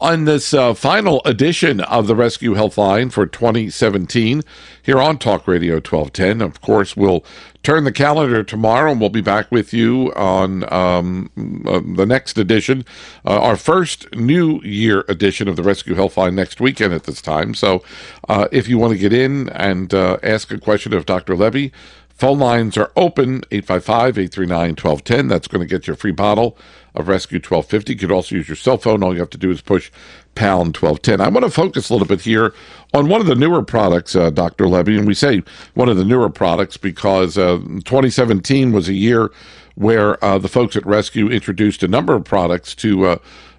[0.00, 4.42] on this uh, final edition of the Res-Q Healthline for 2017
[4.82, 6.42] here on Talk Radio 1210.
[6.42, 7.24] Of course, we'll
[7.62, 11.30] turn the calendar tomorrow and we'll be back with you on um,
[11.66, 12.84] uh, the next edition,
[13.24, 17.54] uh, our first new year edition of the Res-Q Healthline next weekend at this time.
[17.54, 17.82] So
[18.28, 21.34] uh, if you want to get in and uh, ask a question of Dr.
[21.34, 21.72] Lebby,
[22.16, 25.28] Phone lines are open 855 839 1210.
[25.28, 26.56] That's going to get you a free bottle
[26.96, 27.92] of Res-Q 1250.
[27.92, 29.02] You could also use your cell phone.
[29.02, 29.90] All you have to do is push
[30.34, 31.20] pound 1210.
[31.20, 32.54] I want to focus a little bit here
[32.94, 34.64] on one of the newer products, uh, Dr.
[34.64, 34.98] Lebby.
[34.98, 35.42] And we say
[35.74, 39.30] one of the newer products because uh, 2017 was a year
[39.74, 43.18] where uh, the folks at Res-Q introduced a number of products to uh,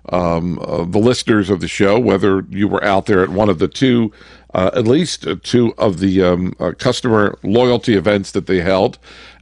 [0.10, 3.60] um, uh, the listeners of the show, whether you were out there at one of
[3.60, 4.12] the two
[4.54, 8.98] uh, at least two of the um, customer loyalty events that they held.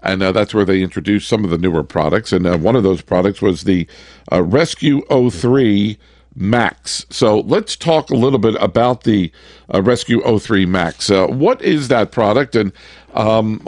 [0.06, 2.32] And uh, that's where they introduced some of the newer products.
[2.32, 3.88] And uh, one of those products was the
[4.32, 5.98] uh, Res-Q O3
[6.36, 7.06] Max.
[7.10, 9.32] So let's talk a little bit about the
[9.74, 11.10] uh, Res-Q O3 Max.
[11.10, 12.74] what is that product and
[13.14, 13.60] um,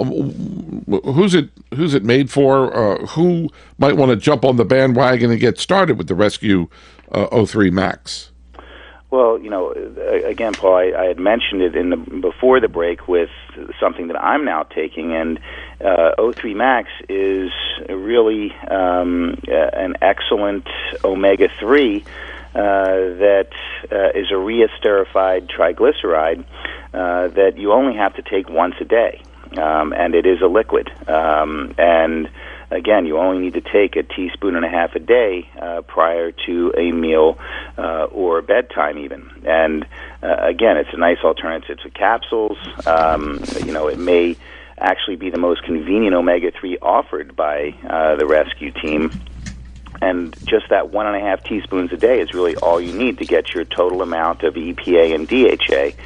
[1.06, 2.98] who's it who's it made for?
[3.08, 6.70] who might want to jump on the bandwagon and get started with the Res-Q
[7.14, 8.32] O3 Max?
[9.10, 13.08] Well, you know, again, Paul, I, I had mentioned it in the before the break
[13.08, 13.30] with
[13.80, 15.40] something that I'm now taking, and
[15.80, 17.52] uh, O3 Max is
[17.88, 20.68] really um, an excellent
[21.06, 22.04] omega three
[22.54, 22.84] uh,
[23.24, 23.50] that
[23.92, 26.44] uh, is a reesterified triglyceride
[26.94, 29.22] uh, that you only have to take once a day,
[29.58, 32.30] um, and it is a liquid, um, and
[32.70, 36.32] again, you only need to take a teaspoon and a half a day uh, prior
[36.46, 37.38] to a meal
[37.78, 39.44] uh, or bedtime, even.
[39.46, 39.86] And
[40.22, 42.58] uh, again, it's a nice alternative to capsules.
[42.86, 44.36] Um, you know, it may
[44.78, 49.12] actually be the most convenient omega 3 offered by uh, the Res-Q team.
[50.02, 53.18] And just that one and a half teaspoons a day is really all you need
[53.18, 55.98] to get your total amount of EPA and DHA.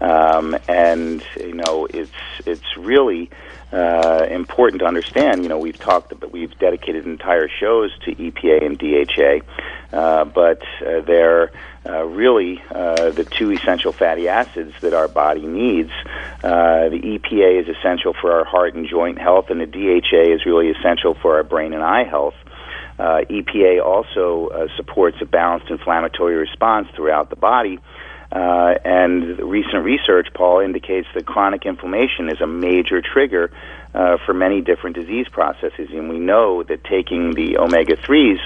[0.00, 2.10] Um, and you know, it's
[2.46, 3.30] it's really
[3.74, 5.42] uh, important to understand.
[5.42, 10.62] You know, we've talked, about, we've dedicated entire shows to EPA and DHA, uh, but
[10.80, 11.50] uh, they're
[11.84, 15.90] uh, really uh, the two essential fatty acids that our body needs.
[16.44, 20.46] Uh, the EPA is essential for our heart and joint health, and the DHA is
[20.46, 22.34] really essential for our brain and eye health.
[22.96, 27.80] EPA also supports a balanced inflammatory response throughout the body.
[28.34, 33.52] Uh, and recent research, Paul, indicates that chronic inflammation is a major trigger
[33.94, 35.90] uh, for many different disease processes.
[35.92, 38.40] And we know that taking the omega 3s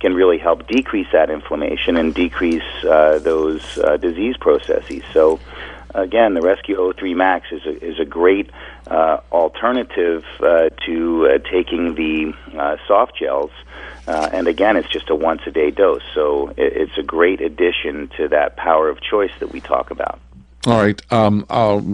[0.00, 5.02] can really help decrease that inflammation and decrease uh, those uh, disease processes.
[5.12, 5.40] So,
[5.94, 8.50] again, the Res-Q O3 Max is a, is a great
[8.88, 13.50] uh, alternative uh, to uh, taking the uh, soft gels.
[14.06, 16.02] Uh, and again, it's just a once a day dose.
[16.14, 20.20] So it, it's a great addition to that power of choice that we talk about.
[20.66, 21.00] All right.
[21.12, 21.46] Um,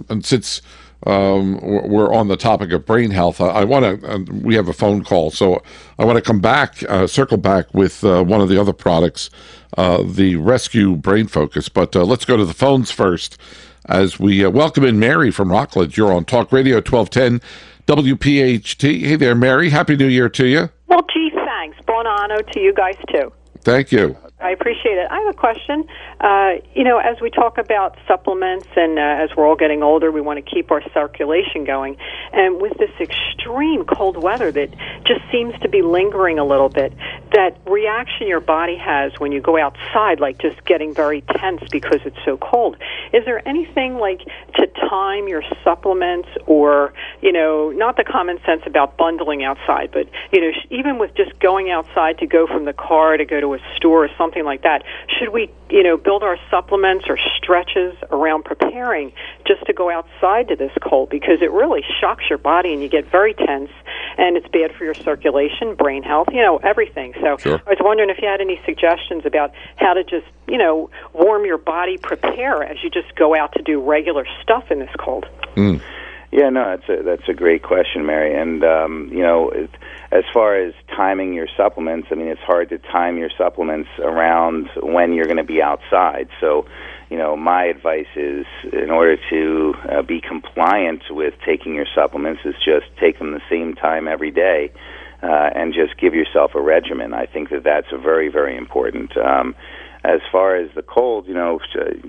[0.09, 0.61] and since
[1.07, 3.41] um, we're on the topic of brain health.
[3.41, 4.31] I, I want to.
[4.31, 5.63] We have a phone call, so
[5.97, 9.31] I want to come back, uh, circle back with one of the other products,
[9.75, 11.69] the Res-Q Brain Focus.
[11.69, 13.39] But let's go to the phones first,
[13.87, 15.97] as we uh, welcome in Mary from Rockledge.
[15.97, 17.41] You're on Talk Radio 1210
[17.87, 19.01] WPHT.
[19.05, 19.69] Hey there, Mary.
[19.69, 20.69] Happy New Year to you.
[20.87, 21.77] Well, gee, thanks.
[21.85, 23.31] Bon anno to you guys too.
[23.63, 24.17] Thank you.
[24.41, 25.07] I appreciate it.
[25.09, 25.87] I have a question.
[26.19, 30.11] Uh, you know, as we talk about supplements and uh, as we're all getting older,
[30.11, 31.97] we want to keep our circulation going.
[32.33, 34.71] And with this extreme cold weather that
[35.05, 36.91] just seems to be lingering a little bit,
[37.33, 41.99] that reaction your body has when you go outside, like just getting very tense because
[42.03, 42.77] it's so cold,
[43.13, 44.21] is there anything like
[44.55, 50.07] to time your supplements or, you know, not the common sense about bundling outside, but,
[50.31, 53.53] you know, even with just going outside to go from the car to go to
[53.53, 54.30] a store or something?
[54.31, 54.83] Something like that.
[55.19, 59.11] Should we, you know, build our supplements or stretches around preparing
[59.45, 62.89] just to go outside to this cold because it really shocks your body and you
[62.89, 63.69] get very tense
[64.17, 67.13] and it's bad for your circulation, brain health, you know, everything.
[67.21, 67.61] So sure.
[67.65, 71.45] I was wondering if you had any suggestions about how to just, you know, warm
[71.45, 75.25] your body, prepare as you just go out to do regular stuff in this cold.
[75.55, 75.81] Mm.
[76.31, 78.33] Yeah, no, that's a that's a great question, Mary.
[78.39, 79.69] And um, you know, it,
[80.13, 84.69] as far as timing your supplements, I mean, it's hard to time your supplements around
[84.81, 86.29] when you're going to be outside.
[86.39, 86.65] So,
[87.09, 92.41] you know, my advice is, in order to uh, be compliant with taking your supplements,
[92.45, 94.71] is just take them the same time every day.
[95.23, 97.13] Uh, and just give yourself a regimen.
[97.13, 99.15] I think that that's very, very important.
[99.15, 99.53] Um,
[100.03, 101.59] as far as the cold, you know,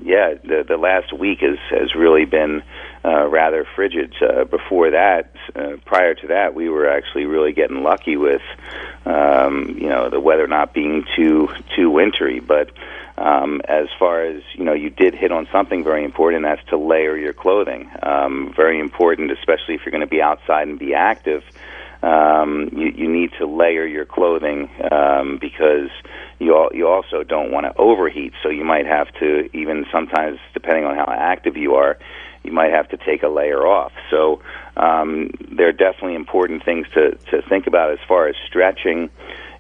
[0.03, 2.63] yeah, the the last week has has really been
[3.05, 4.15] uh, rather frigid.
[4.21, 8.43] Uh, before that, uh, prior to that, we were actually really getting lucky with,
[9.05, 12.41] um, you know, the weather not being too too wintry.
[12.41, 12.71] But
[13.19, 16.45] um, as far as you know, you did hit on something very important.
[16.45, 17.91] That's to layer your clothing.
[18.03, 21.45] Um, very important, especially if you're going to be outside and be active.
[22.03, 25.91] Um, you, you need to layer your clothing um, because
[26.41, 28.33] you al- you also don't want to overheat.
[28.43, 31.97] So you might have to even sometimes, depending on how active you are,
[32.43, 33.93] you might have to take a layer off.
[34.11, 34.41] So
[34.77, 39.11] um, there are definitely important things to to think about as far as stretching.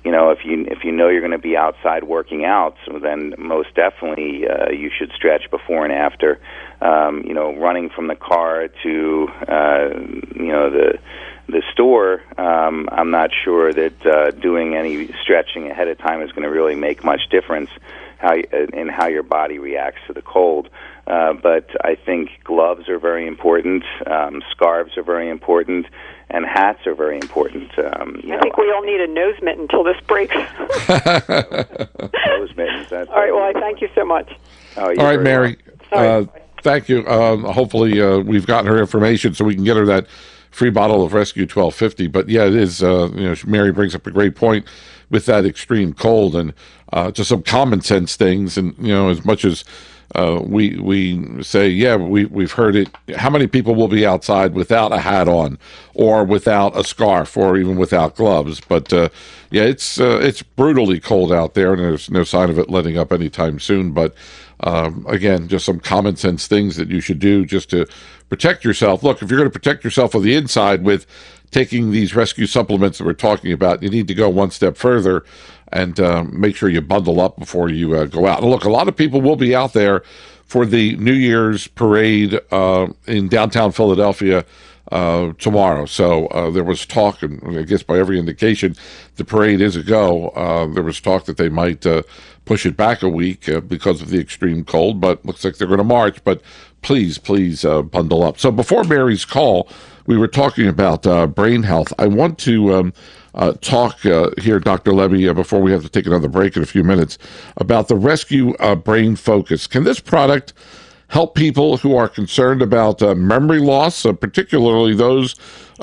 [0.05, 2.98] You know, if you if you know you're going to be outside working out, so
[2.98, 6.40] then most definitely uh, you should stretch before and after.
[6.81, 9.88] Um, you know, running from the car to uh,
[10.35, 10.98] you know the
[11.48, 16.31] the store, um, I'm not sure that uh, doing any stretching ahead of time is
[16.33, 17.70] going to really make much difference
[18.22, 18.37] how
[18.72, 20.70] in how your body reacts to the cold.
[21.06, 25.86] Uh, but I think gloves are very important, um, scarves are very important,
[26.30, 27.76] and hats are very important.
[27.78, 30.34] Um, I know, think we all need a nose mitten until this breaks.
[32.26, 32.88] nose mittens.
[32.88, 33.34] That's all right.
[33.34, 34.32] Well, I thank you so much.
[34.76, 35.58] Oh, all right, Mary.
[35.90, 36.24] Uh,
[36.62, 37.06] thank you.
[37.06, 40.06] Um, hopefully, uh, we've gotten her information so we can get her that
[40.52, 42.06] free bottle of Res-Q 1250.
[42.08, 44.66] But yeah, it is, uh, you know, Mary brings up a great point
[45.10, 46.54] with that extreme cold and
[46.92, 48.56] uh, just some common sense things.
[48.56, 49.64] And, you know, as much as
[50.14, 52.88] uh, we we say, yeah, we we've heard it.
[53.16, 55.59] How many people will be outside without a hat on,
[55.94, 58.61] or without a scarf, or even without gloves?
[58.61, 59.09] But uh,
[59.51, 62.98] yeah, it's uh, it's brutally cold out there, and there's no sign of it letting
[62.98, 63.92] up anytime soon.
[63.92, 64.14] But
[64.61, 67.87] um, again, just some common sense things that you should do just to
[68.29, 69.03] protect yourself.
[69.03, 71.07] Look, if you're going to protect yourself on the inside with
[71.52, 75.24] taking these Res-Q supplements that we're talking about, you need to go one step further
[75.70, 78.42] and uh, make sure you bundle up before you uh, go out.
[78.42, 80.02] And look, a lot of people will be out there
[80.44, 84.44] for the New Year's parade uh, in downtown Philadelphia
[84.90, 85.86] uh, tomorrow.
[85.86, 88.76] So uh, there was talk, and I guess by every indication,
[89.16, 90.28] the parade is a go.
[90.30, 91.86] Uh, there was talk that they might
[92.44, 95.78] push it back a week because of the extreme cold, but looks like they're going
[95.78, 96.22] to march.
[96.24, 96.42] But
[96.82, 98.38] please, please bundle up.
[98.38, 99.68] So before Mary's call,
[100.07, 101.92] we were talking about uh, brain health.
[101.98, 102.92] I want to um,
[103.35, 104.92] uh, talk uh, here, Dr.
[104.92, 107.19] Lebby, uh, before we have to take another break in a few minutes,
[107.57, 109.67] about the Res-Q uh, Brain Focus.
[109.67, 110.53] Can this product
[111.09, 115.35] help people who are concerned about memory loss, particularly those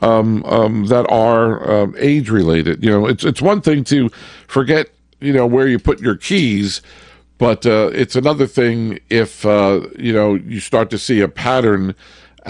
[0.02, 2.84] um, um, that are um, age related?
[2.84, 4.10] You know, it's it's one thing to
[4.48, 4.90] forget,
[5.20, 6.82] you know, where you put your keys
[7.40, 11.96] but uh, it's another thing if uh, you know you start to see a pattern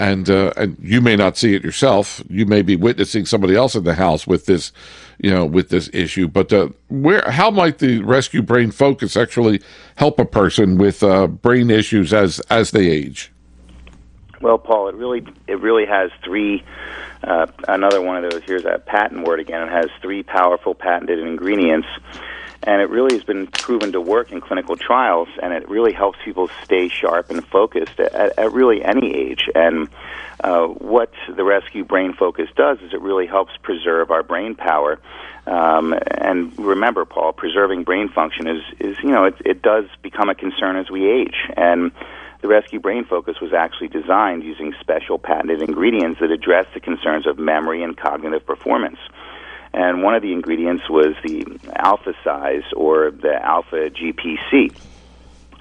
[0.00, 2.22] and uh, and you may not see it yourself.
[2.30, 4.72] You may be witnessing somebody else in the house with this,
[5.18, 6.26] you know, with this issue.
[6.26, 9.60] But uh, where, how might the Res-Q Brain Focus actually
[9.96, 13.30] help a person with uh, brain issues as as they age?
[14.40, 16.64] Well, Paul, it really it really has three.
[17.22, 18.42] Uh, another one of those.
[18.46, 19.68] Here's that patent word again.
[19.68, 21.88] It has three powerful patented ingredients
[22.62, 26.18] and it really has been proven to work in clinical trials, and it really helps
[26.24, 29.48] people stay sharp and focused at, at really any age.
[29.54, 29.88] And
[30.44, 34.98] uh, what the Res-Q Brain Focus does is it really helps preserve our brain power.
[35.46, 40.28] Um, and remember, Paul, preserving brain function is, is you know, it, it does become
[40.28, 41.36] a concern as we age.
[41.56, 41.92] And
[42.42, 47.26] the Res-Q Brain Focus was actually designed using special patented ingredients that address the concerns
[47.26, 48.98] of memory and cognitive performance
[49.72, 51.46] and one of the ingredients was the
[51.76, 54.74] alpha size or the alpha GPC.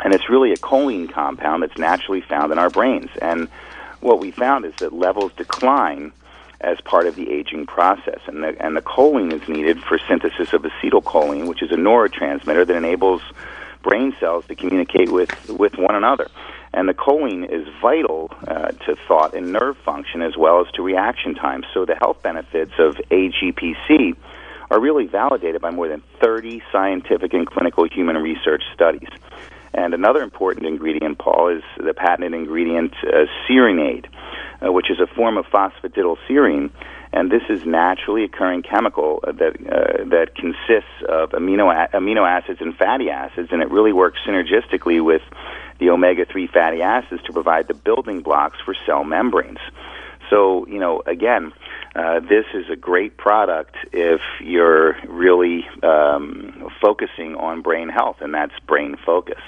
[0.04, 3.10] And it's really a choline compound that's naturally found in our brains.
[3.22, 3.50] And
[4.00, 6.12] what we found is that levels decline
[6.62, 8.20] as part of the aging process.
[8.28, 12.66] And the, and the choline is needed for synthesis of acetylcholine, which is a neurotransmitter
[12.66, 13.22] that enables
[13.84, 16.30] brain cells to communicate with, with one another.
[16.74, 20.84] And the choline is vital uh, to thought and nerve function as well as to
[20.84, 21.64] reaction time.
[21.74, 24.16] So the health benefits of AGPC
[24.72, 29.10] are really validated by more than 30 scientific and clinical human research studies.
[29.74, 34.08] And another important ingredient, Paul, is the patented ingredient uh, SerinAid,
[34.62, 36.72] uh, which is a form of phosphatidylserine.
[37.12, 42.60] And this is naturally occurring chemical that uh, that consists of amino a- amino acids
[42.62, 45.24] and fatty acids, and it really works synergistically with
[45.80, 49.60] the omega 3 fatty acids to provide the building blocks for cell membranes.
[50.30, 51.54] So, you know, again,
[51.96, 58.34] uh, this is a great product if you're really um, focusing on brain health, and
[58.34, 59.42] that's brain focus.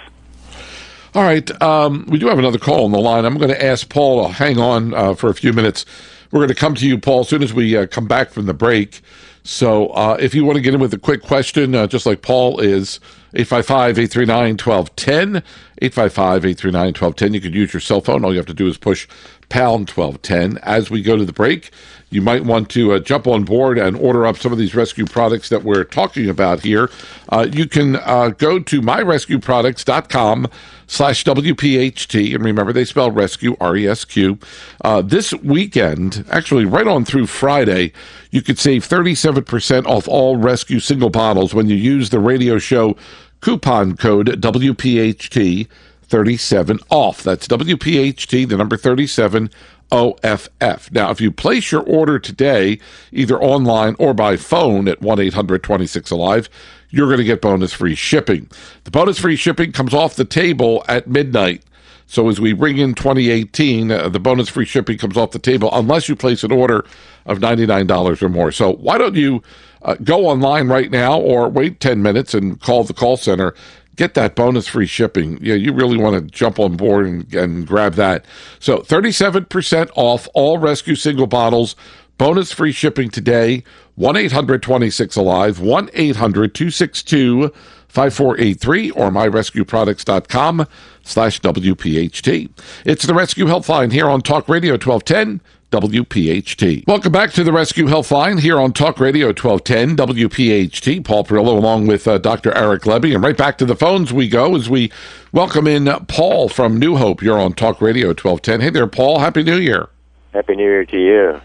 [1.14, 1.62] All right.
[1.62, 3.26] Um, we do have another call on the line.
[3.26, 5.86] I'm going to ask Paul to hang on uh, for a few minutes.
[6.32, 8.46] We're going to come to you, Paul, as soon as we uh, come back from
[8.46, 9.02] the break.
[9.44, 12.22] So uh, if you want to get in with a quick question, uh, just like
[12.22, 13.02] Paul is,
[13.34, 15.44] 855 839 1210.
[15.82, 17.34] 855 839 1210.
[17.34, 18.26] You could use your cell phone.
[18.26, 19.08] All you have to do is push
[19.50, 20.58] pound 1210.
[20.64, 21.72] As we go to the break,
[22.12, 25.06] you might want to uh, jump on board and order up some of these Res-Q
[25.06, 26.92] products that we're talking about here.
[27.30, 30.48] Uh, you can uh, go to myresqproducts.com
[30.88, 32.36] slash WPHT.
[32.36, 34.38] And remember, they spell rescue, R E S Q.
[34.84, 37.94] Uh, this weekend, actually, right on through Friday,
[38.30, 42.98] you could save 37% off all Res-Q single bottles when you use the radio show
[43.40, 45.68] coupon code WPHT
[46.12, 47.24] 37 off.
[47.24, 49.50] That's WPHT, the number 37
[49.92, 50.92] OFF.
[50.92, 52.80] Now, if you place your order today,
[53.12, 56.50] either online or by phone at 1 800 26 Alive,
[56.90, 58.50] you're going to get bonus free shipping.
[58.84, 61.64] The bonus free shipping comes off the table at midnight.
[62.08, 65.70] So as we bring in 2018, uh, the bonus free shipping comes off the table
[65.72, 66.86] unless you place an order
[67.26, 68.52] of $99 or more.
[68.52, 69.42] So why don't you
[69.84, 73.56] uh, go online right now or wait 10 minutes and call the call center
[73.96, 75.38] get that bonus free shipping.
[75.42, 78.26] Yeah, you really want to jump on board and, and grab that.
[78.60, 81.76] So 37% off all Res-Q single bottles,
[82.18, 83.64] bonus free shipping today.
[83.96, 87.52] 1 800 26 Alive, 1 800 262
[87.88, 90.66] 5483 or myresqproducts.com
[91.04, 92.50] slash WPHT.
[92.86, 95.42] It's the Res-Q Healthline here on Talk Radio 1210.
[95.72, 96.86] WPHT.
[96.86, 101.06] Welcome back to the Res-Q Healthline here on Talk Radio 1210 WPHT.
[101.06, 102.56] Paul Perrello along with uh, Dr.
[102.58, 103.16] Eric Lebby.
[103.16, 104.92] And right back to the phones we go as we
[105.32, 107.22] welcome in Paul from New Hope.
[107.24, 108.60] You're on Talk Radio 1210.
[108.60, 109.20] Hey there, Paul.
[109.20, 109.88] Happy New Year.
[110.34, 111.42] Happy New Year to you.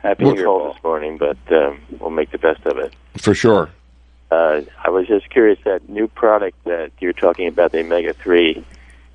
[0.00, 0.72] Happy New Year, Paul.
[0.72, 2.94] this morning, but um, we'll make the best of it.
[3.18, 3.68] For sure.
[4.30, 8.64] Uh, I was just curious that new product that you're talking about, the omega three,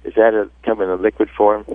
[0.04, 1.66] is that a, come in a liquid form?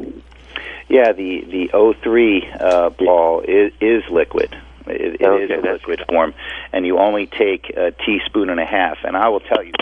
[0.88, 4.56] Yeah, the the O3 uh, ball is is liquid.
[4.86, 6.32] It, it Okay, is that's liquid form,
[6.72, 8.98] and you only take a teaspoon and a half.
[9.04, 9.72] And I will tell you,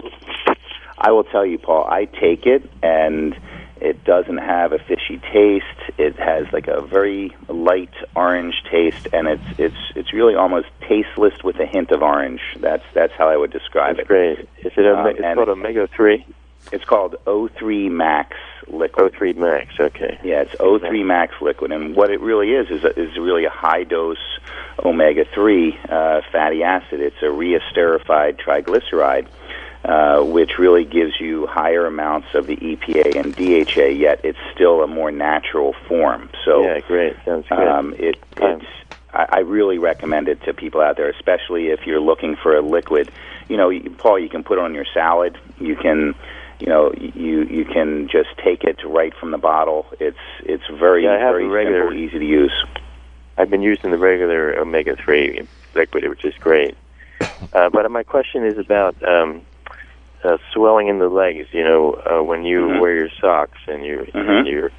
[0.99, 1.85] I will tell you, Paul.
[1.85, 3.39] I take it, and
[3.81, 5.65] it doesn't have a fishy taste.
[5.99, 11.35] It has like a very light orange taste, and it's it's it's really almost tasteless
[11.45, 12.41] with a hint of orange.
[12.59, 14.09] That's that's how I would describe That's it.
[14.09, 14.39] great.
[14.59, 16.25] Is it Um, it's called omega three?
[16.73, 18.37] It's called O3 Max
[18.69, 19.13] liquid.
[19.15, 19.75] O three max.
[19.79, 20.19] Okay.
[20.25, 23.51] Yeah, it's O3 Max liquid, and what it really is is a, is really a
[23.51, 24.19] high dose
[24.85, 27.01] omega three uh, fatty acid.
[27.01, 29.29] It's a reesterified triglyceride,
[29.85, 33.87] uh, which really gives you higher amounts of the EPA and DHA.
[33.97, 36.29] Yet it's still a more natural form.
[36.45, 37.15] So yeah, great.
[37.25, 37.59] Sounds good.
[37.69, 38.65] um, it, it's
[39.13, 42.61] I, I really recommend it to people out there, especially if you're looking for a
[42.63, 43.13] liquid.
[43.49, 45.39] You know, you- Paul, you can put it on your salad.
[45.61, 46.15] You can
[46.59, 49.87] you know, you you can just take it right from the bottle.
[50.01, 52.53] It's it's very Yeah, very regular- simple, easy to use.
[53.39, 56.77] I've been using the regular omega three liquid, which is great.
[57.53, 59.41] Uh, but my question is about um,
[60.25, 61.47] uh, swelling in the legs.
[61.53, 62.81] You know, uh, when you Mhm.
[62.81, 64.51] wear your socks and you're, Mhm.
[64.51, 64.73] you're at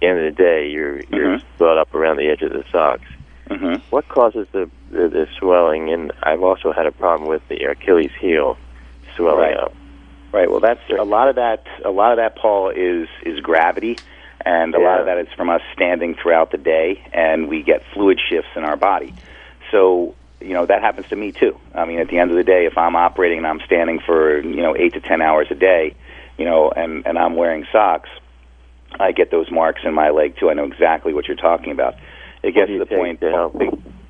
[0.00, 1.42] the end of the day, you're you're Mhm.
[1.56, 3.08] swelled up around the edge of the socks.
[3.50, 5.90] hmm What causes the, the the swelling?
[5.92, 8.56] And I've also had a problem with the Achilles heel
[9.16, 9.56] swelling Right.
[9.56, 9.74] up.
[10.32, 10.50] Right.
[10.50, 11.64] Well, that's a lot of that.
[11.84, 14.00] A lot of that, Paul, is is gravity,
[14.44, 17.82] and a lot of that is from us standing throughout the day, and we get
[17.94, 19.14] fluid shifts in our body.
[19.70, 21.58] So you know that happens to me too.
[21.74, 24.40] I mean, at the end of the day, if I'm operating and I'm standing for
[24.40, 25.94] you know eight to ten hours a day,
[26.38, 28.10] you know, and and I'm wearing socks,
[28.98, 30.50] I get those marks in my leg too.
[30.50, 31.94] I know exactly what you're talking about.
[32.42, 33.22] It gets to the point.
[33.22, 33.56] help?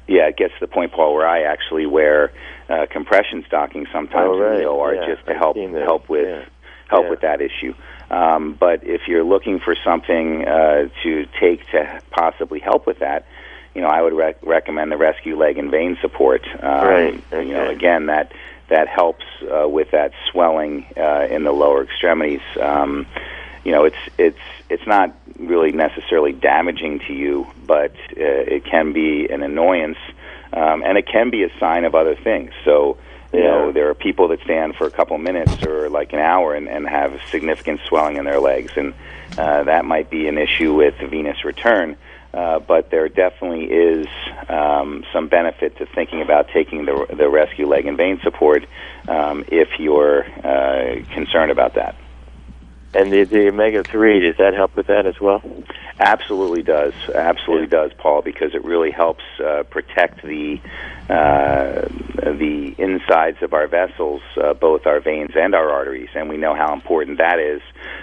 [0.08, 2.32] Yeah, it gets to the point, Paul, where I actually wear
[2.68, 4.54] uh, compression stockings sometimes Oh, right.
[4.54, 6.44] in the OR Yeah, just to help help with Yeah.
[6.88, 7.10] help Yeah.
[7.10, 7.74] with that issue.
[8.10, 13.26] Um, but if you're looking for something uh, to take to possibly help with that,
[13.74, 16.42] you know, I would rec- recommend the Res-Q Leg and Vein Support.
[16.62, 18.32] Um, Right, You know, again, that
[18.68, 22.40] that helps uh, with that swelling uh, in the lower extremities.
[22.60, 23.06] Um,
[23.64, 24.38] you know, it's it's
[24.70, 29.98] it's not really necessarily damaging to you, but uh, it can be an annoyance,
[30.56, 32.50] um, and it can be a sign of other things.
[32.64, 32.96] So.
[33.32, 33.50] You Yeah.
[33.50, 36.68] know, there are people that stand for a couple minutes or like an hour and,
[36.68, 38.94] and have significant swelling in their legs, and
[39.36, 41.96] uh, that might be an issue with venous return.
[42.32, 44.06] Uh, but there definitely is
[44.48, 48.64] um, some benefit to thinking about taking the, the Res-Q leg and vein support
[49.08, 51.96] um, if you're uh, concerned about that.
[52.94, 55.42] And the the omega three does that help with that as well?
[55.98, 56.92] Absolutely does.
[57.14, 60.60] Absolutely does, Paul, because it really helps uh, protect the
[61.08, 61.88] uh,
[62.22, 66.54] the insides of our vessels, uh, both our veins and our arteries, and we know
[66.54, 67.62] how important that is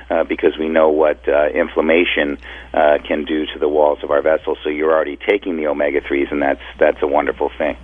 [0.10, 2.38] uh, because we know what uh, inflammation
[2.74, 4.58] uh, can do to the walls of our vessels.
[4.64, 7.78] So you're already taking the omega threes, and that's that's a wonderful thing.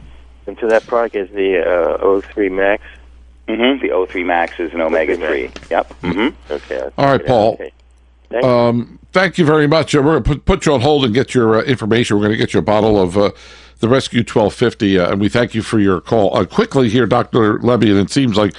[0.47, 2.83] And so that product is the uh, O3 Max.
[3.55, 5.49] Hmm The O3 Max is an omega three.
[5.71, 5.93] Yep.
[6.01, 6.89] hmm Okay.
[6.97, 7.27] All right, check it out.
[7.27, 7.53] Paul.
[7.53, 7.71] Okay.
[8.29, 8.49] Thank you.
[8.49, 9.95] Um, thank you very much.
[9.95, 12.17] Uh, we're going to put, put you on hold and get your uh, information.
[12.17, 13.31] We're going to get you a bottle of uh,
[13.79, 16.35] the Res-Q 1250, uh, and we thank you for your call.
[16.37, 17.57] Uh, quickly here, Dr.
[17.59, 18.53] Lebby, and it seems like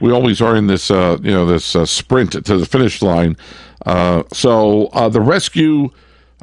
[0.00, 3.36] we always are in this, uh, you know, this uh, sprint to the finish line.
[3.84, 5.92] Uh, so uh, the Res-Q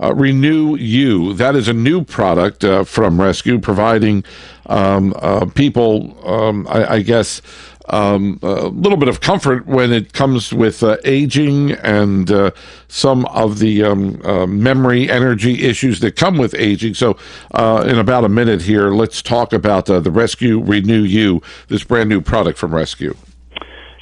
[0.01, 4.24] uh, Renew You, that is a new product uh, from Res-Q, providing
[4.66, 7.41] um, uh, people, um, I, I guess,
[7.89, 12.51] um, a little bit of comfort when it comes with uh, aging and uh,
[12.88, 16.93] some of the um, uh, memory energy issues that come with aging.
[16.93, 17.17] So,
[17.53, 21.84] uh, in about a minute here, let's talk about uh, the Res-Q Renew You, this
[21.84, 23.15] brand new product from Res-Q.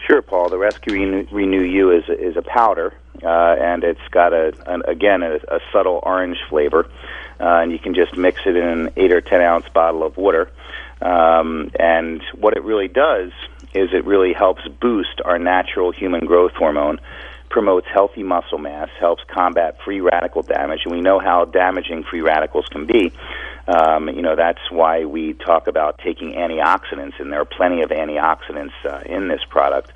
[0.06, 0.50] Sure, Paul.
[0.50, 5.24] The Res-Q Renew, You is is a powder, uh, and it's got a an, again
[5.24, 6.90] a, a subtle orange flavor,
[7.40, 10.52] and you can just mix it in an eight or ten ounce bottle of water.
[11.02, 13.32] Um, and what it really does
[13.74, 17.00] is it really helps boost our natural human growth hormone,
[17.50, 22.22] promotes healthy muscle mass, helps combat free radical damage, and we know how damaging free
[22.22, 23.12] radicals can be.
[23.68, 27.90] Um, you know that's why we talk about taking antioxidants, and there are plenty of
[27.90, 29.92] antioxidants uh, in this product.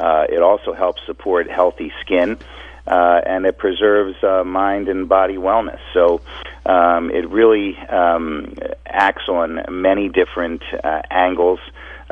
[0.00, 2.38] Uh, it also helps support healthy skin,
[2.86, 5.78] uh, and it preserves uh, mind and body wellness.
[5.92, 6.20] So
[6.66, 8.54] um, it really um,
[8.86, 11.60] acts on many different uh, angles.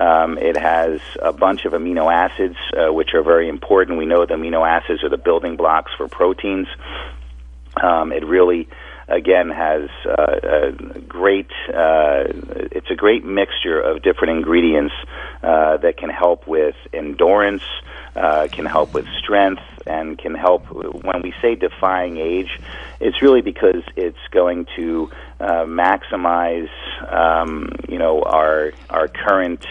[0.01, 3.99] Um, it has a bunch of amino acids, uh, which are very important.
[3.99, 6.69] We know the amino acids are the building blocks for proteins.
[7.81, 8.67] Um, it really,
[9.09, 11.51] again, has uh, a great.
[11.69, 12.25] Uh,
[12.73, 14.95] it's a great mixture of different ingredients
[15.43, 17.63] uh, that can help with endurance,
[18.17, 20.65] uh, can help with strength, and can help.
[20.71, 22.59] When we say defying age,
[23.01, 26.71] it's really because it's going to uh, maximize,
[27.13, 29.67] um, you know, our our current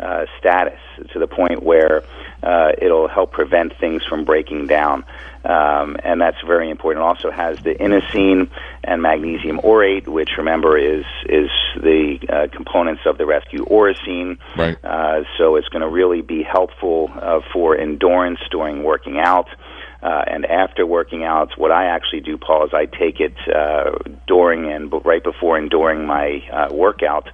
[0.00, 0.78] uh, status
[1.12, 2.02] to the point where
[2.42, 5.04] uh, it'll help prevent things from breaking down.
[5.44, 7.02] Um, and that's very important.
[7.02, 8.50] It also has the inosine
[8.84, 14.38] and magnesium orate, which remember is is the uh, components of the Res-Q orosine.
[14.56, 14.76] Right.
[14.84, 19.48] Uh, so it's going to really be helpful uh, for endurance during working out.
[20.02, 23.92] Uh, and after working out, what I actually do, Paul, is I take it uh,
[24.26, 27.28] during and right before and during my uh, workout,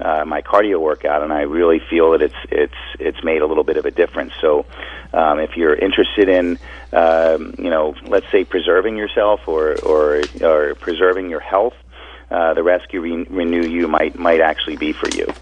[0.00, 3.64] uh, my cardio workout, and I really feel that it's it's it's made a little
[3.64, 4.32] bit of a difference.
[4.40, 4.66] So,
[5.12, 6.58] um, if you're interested in,
[6.92, 11.74] um, you know, let's say preserving yourself or or, or preserving your health,
[12.30, 15.34] uh, the Res-Q Re- Renew You might might actually be for you.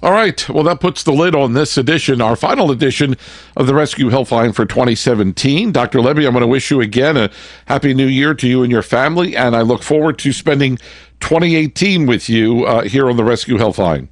[0.00, 0.48] All right.
[0.48, 3.16] Well, that puts the lid on this edition, our final edition
[3.56, 5.72] of the Res-Q Healthline for 2017.
[5.72, 5.98] Dr.
[5.98, 7.30] Lebby, I'm going to wish you again a
[7.66, 10.76] happy new year to you and your family, and I look forward to spending
[11.20, 14.08] 2018 with you uh, here on the Res-Q Healthline.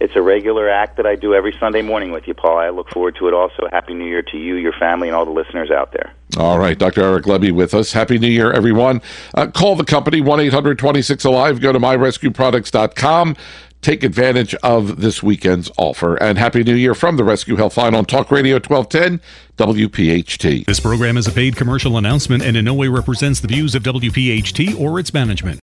[0.00, 2.56] It's a regular act that I do every Sunday morning with you, Paul.
[2.56, 3.68] I look forward to it also.
[3.70, 6.14] Happy New Year to you, your family, and all the listeners out there.
[6.38, 6.78] All right.
[6.78, 7.02] Dr.
[7.02, 7.92] Eric Lebby with us.
[7.92, 9.02] Happy New Year, everyone.
[9.34, 11.60] Uh, call the company, 1 800 26 Alive.
[11.60, 13.36] Go to myresqproducts.com.
[13.82, 16.16] Take advantage of this weekend's offer.
[16.16, 19.20] And Happy New Year from the Res-Q Healthline on Talk Radio 1210
[19.56, 20.66] WPHT.
[20.66, 23.82] This program is a paid commercial announcement and in no way represents the views of
[23.82, 25.58] WPHT or its management.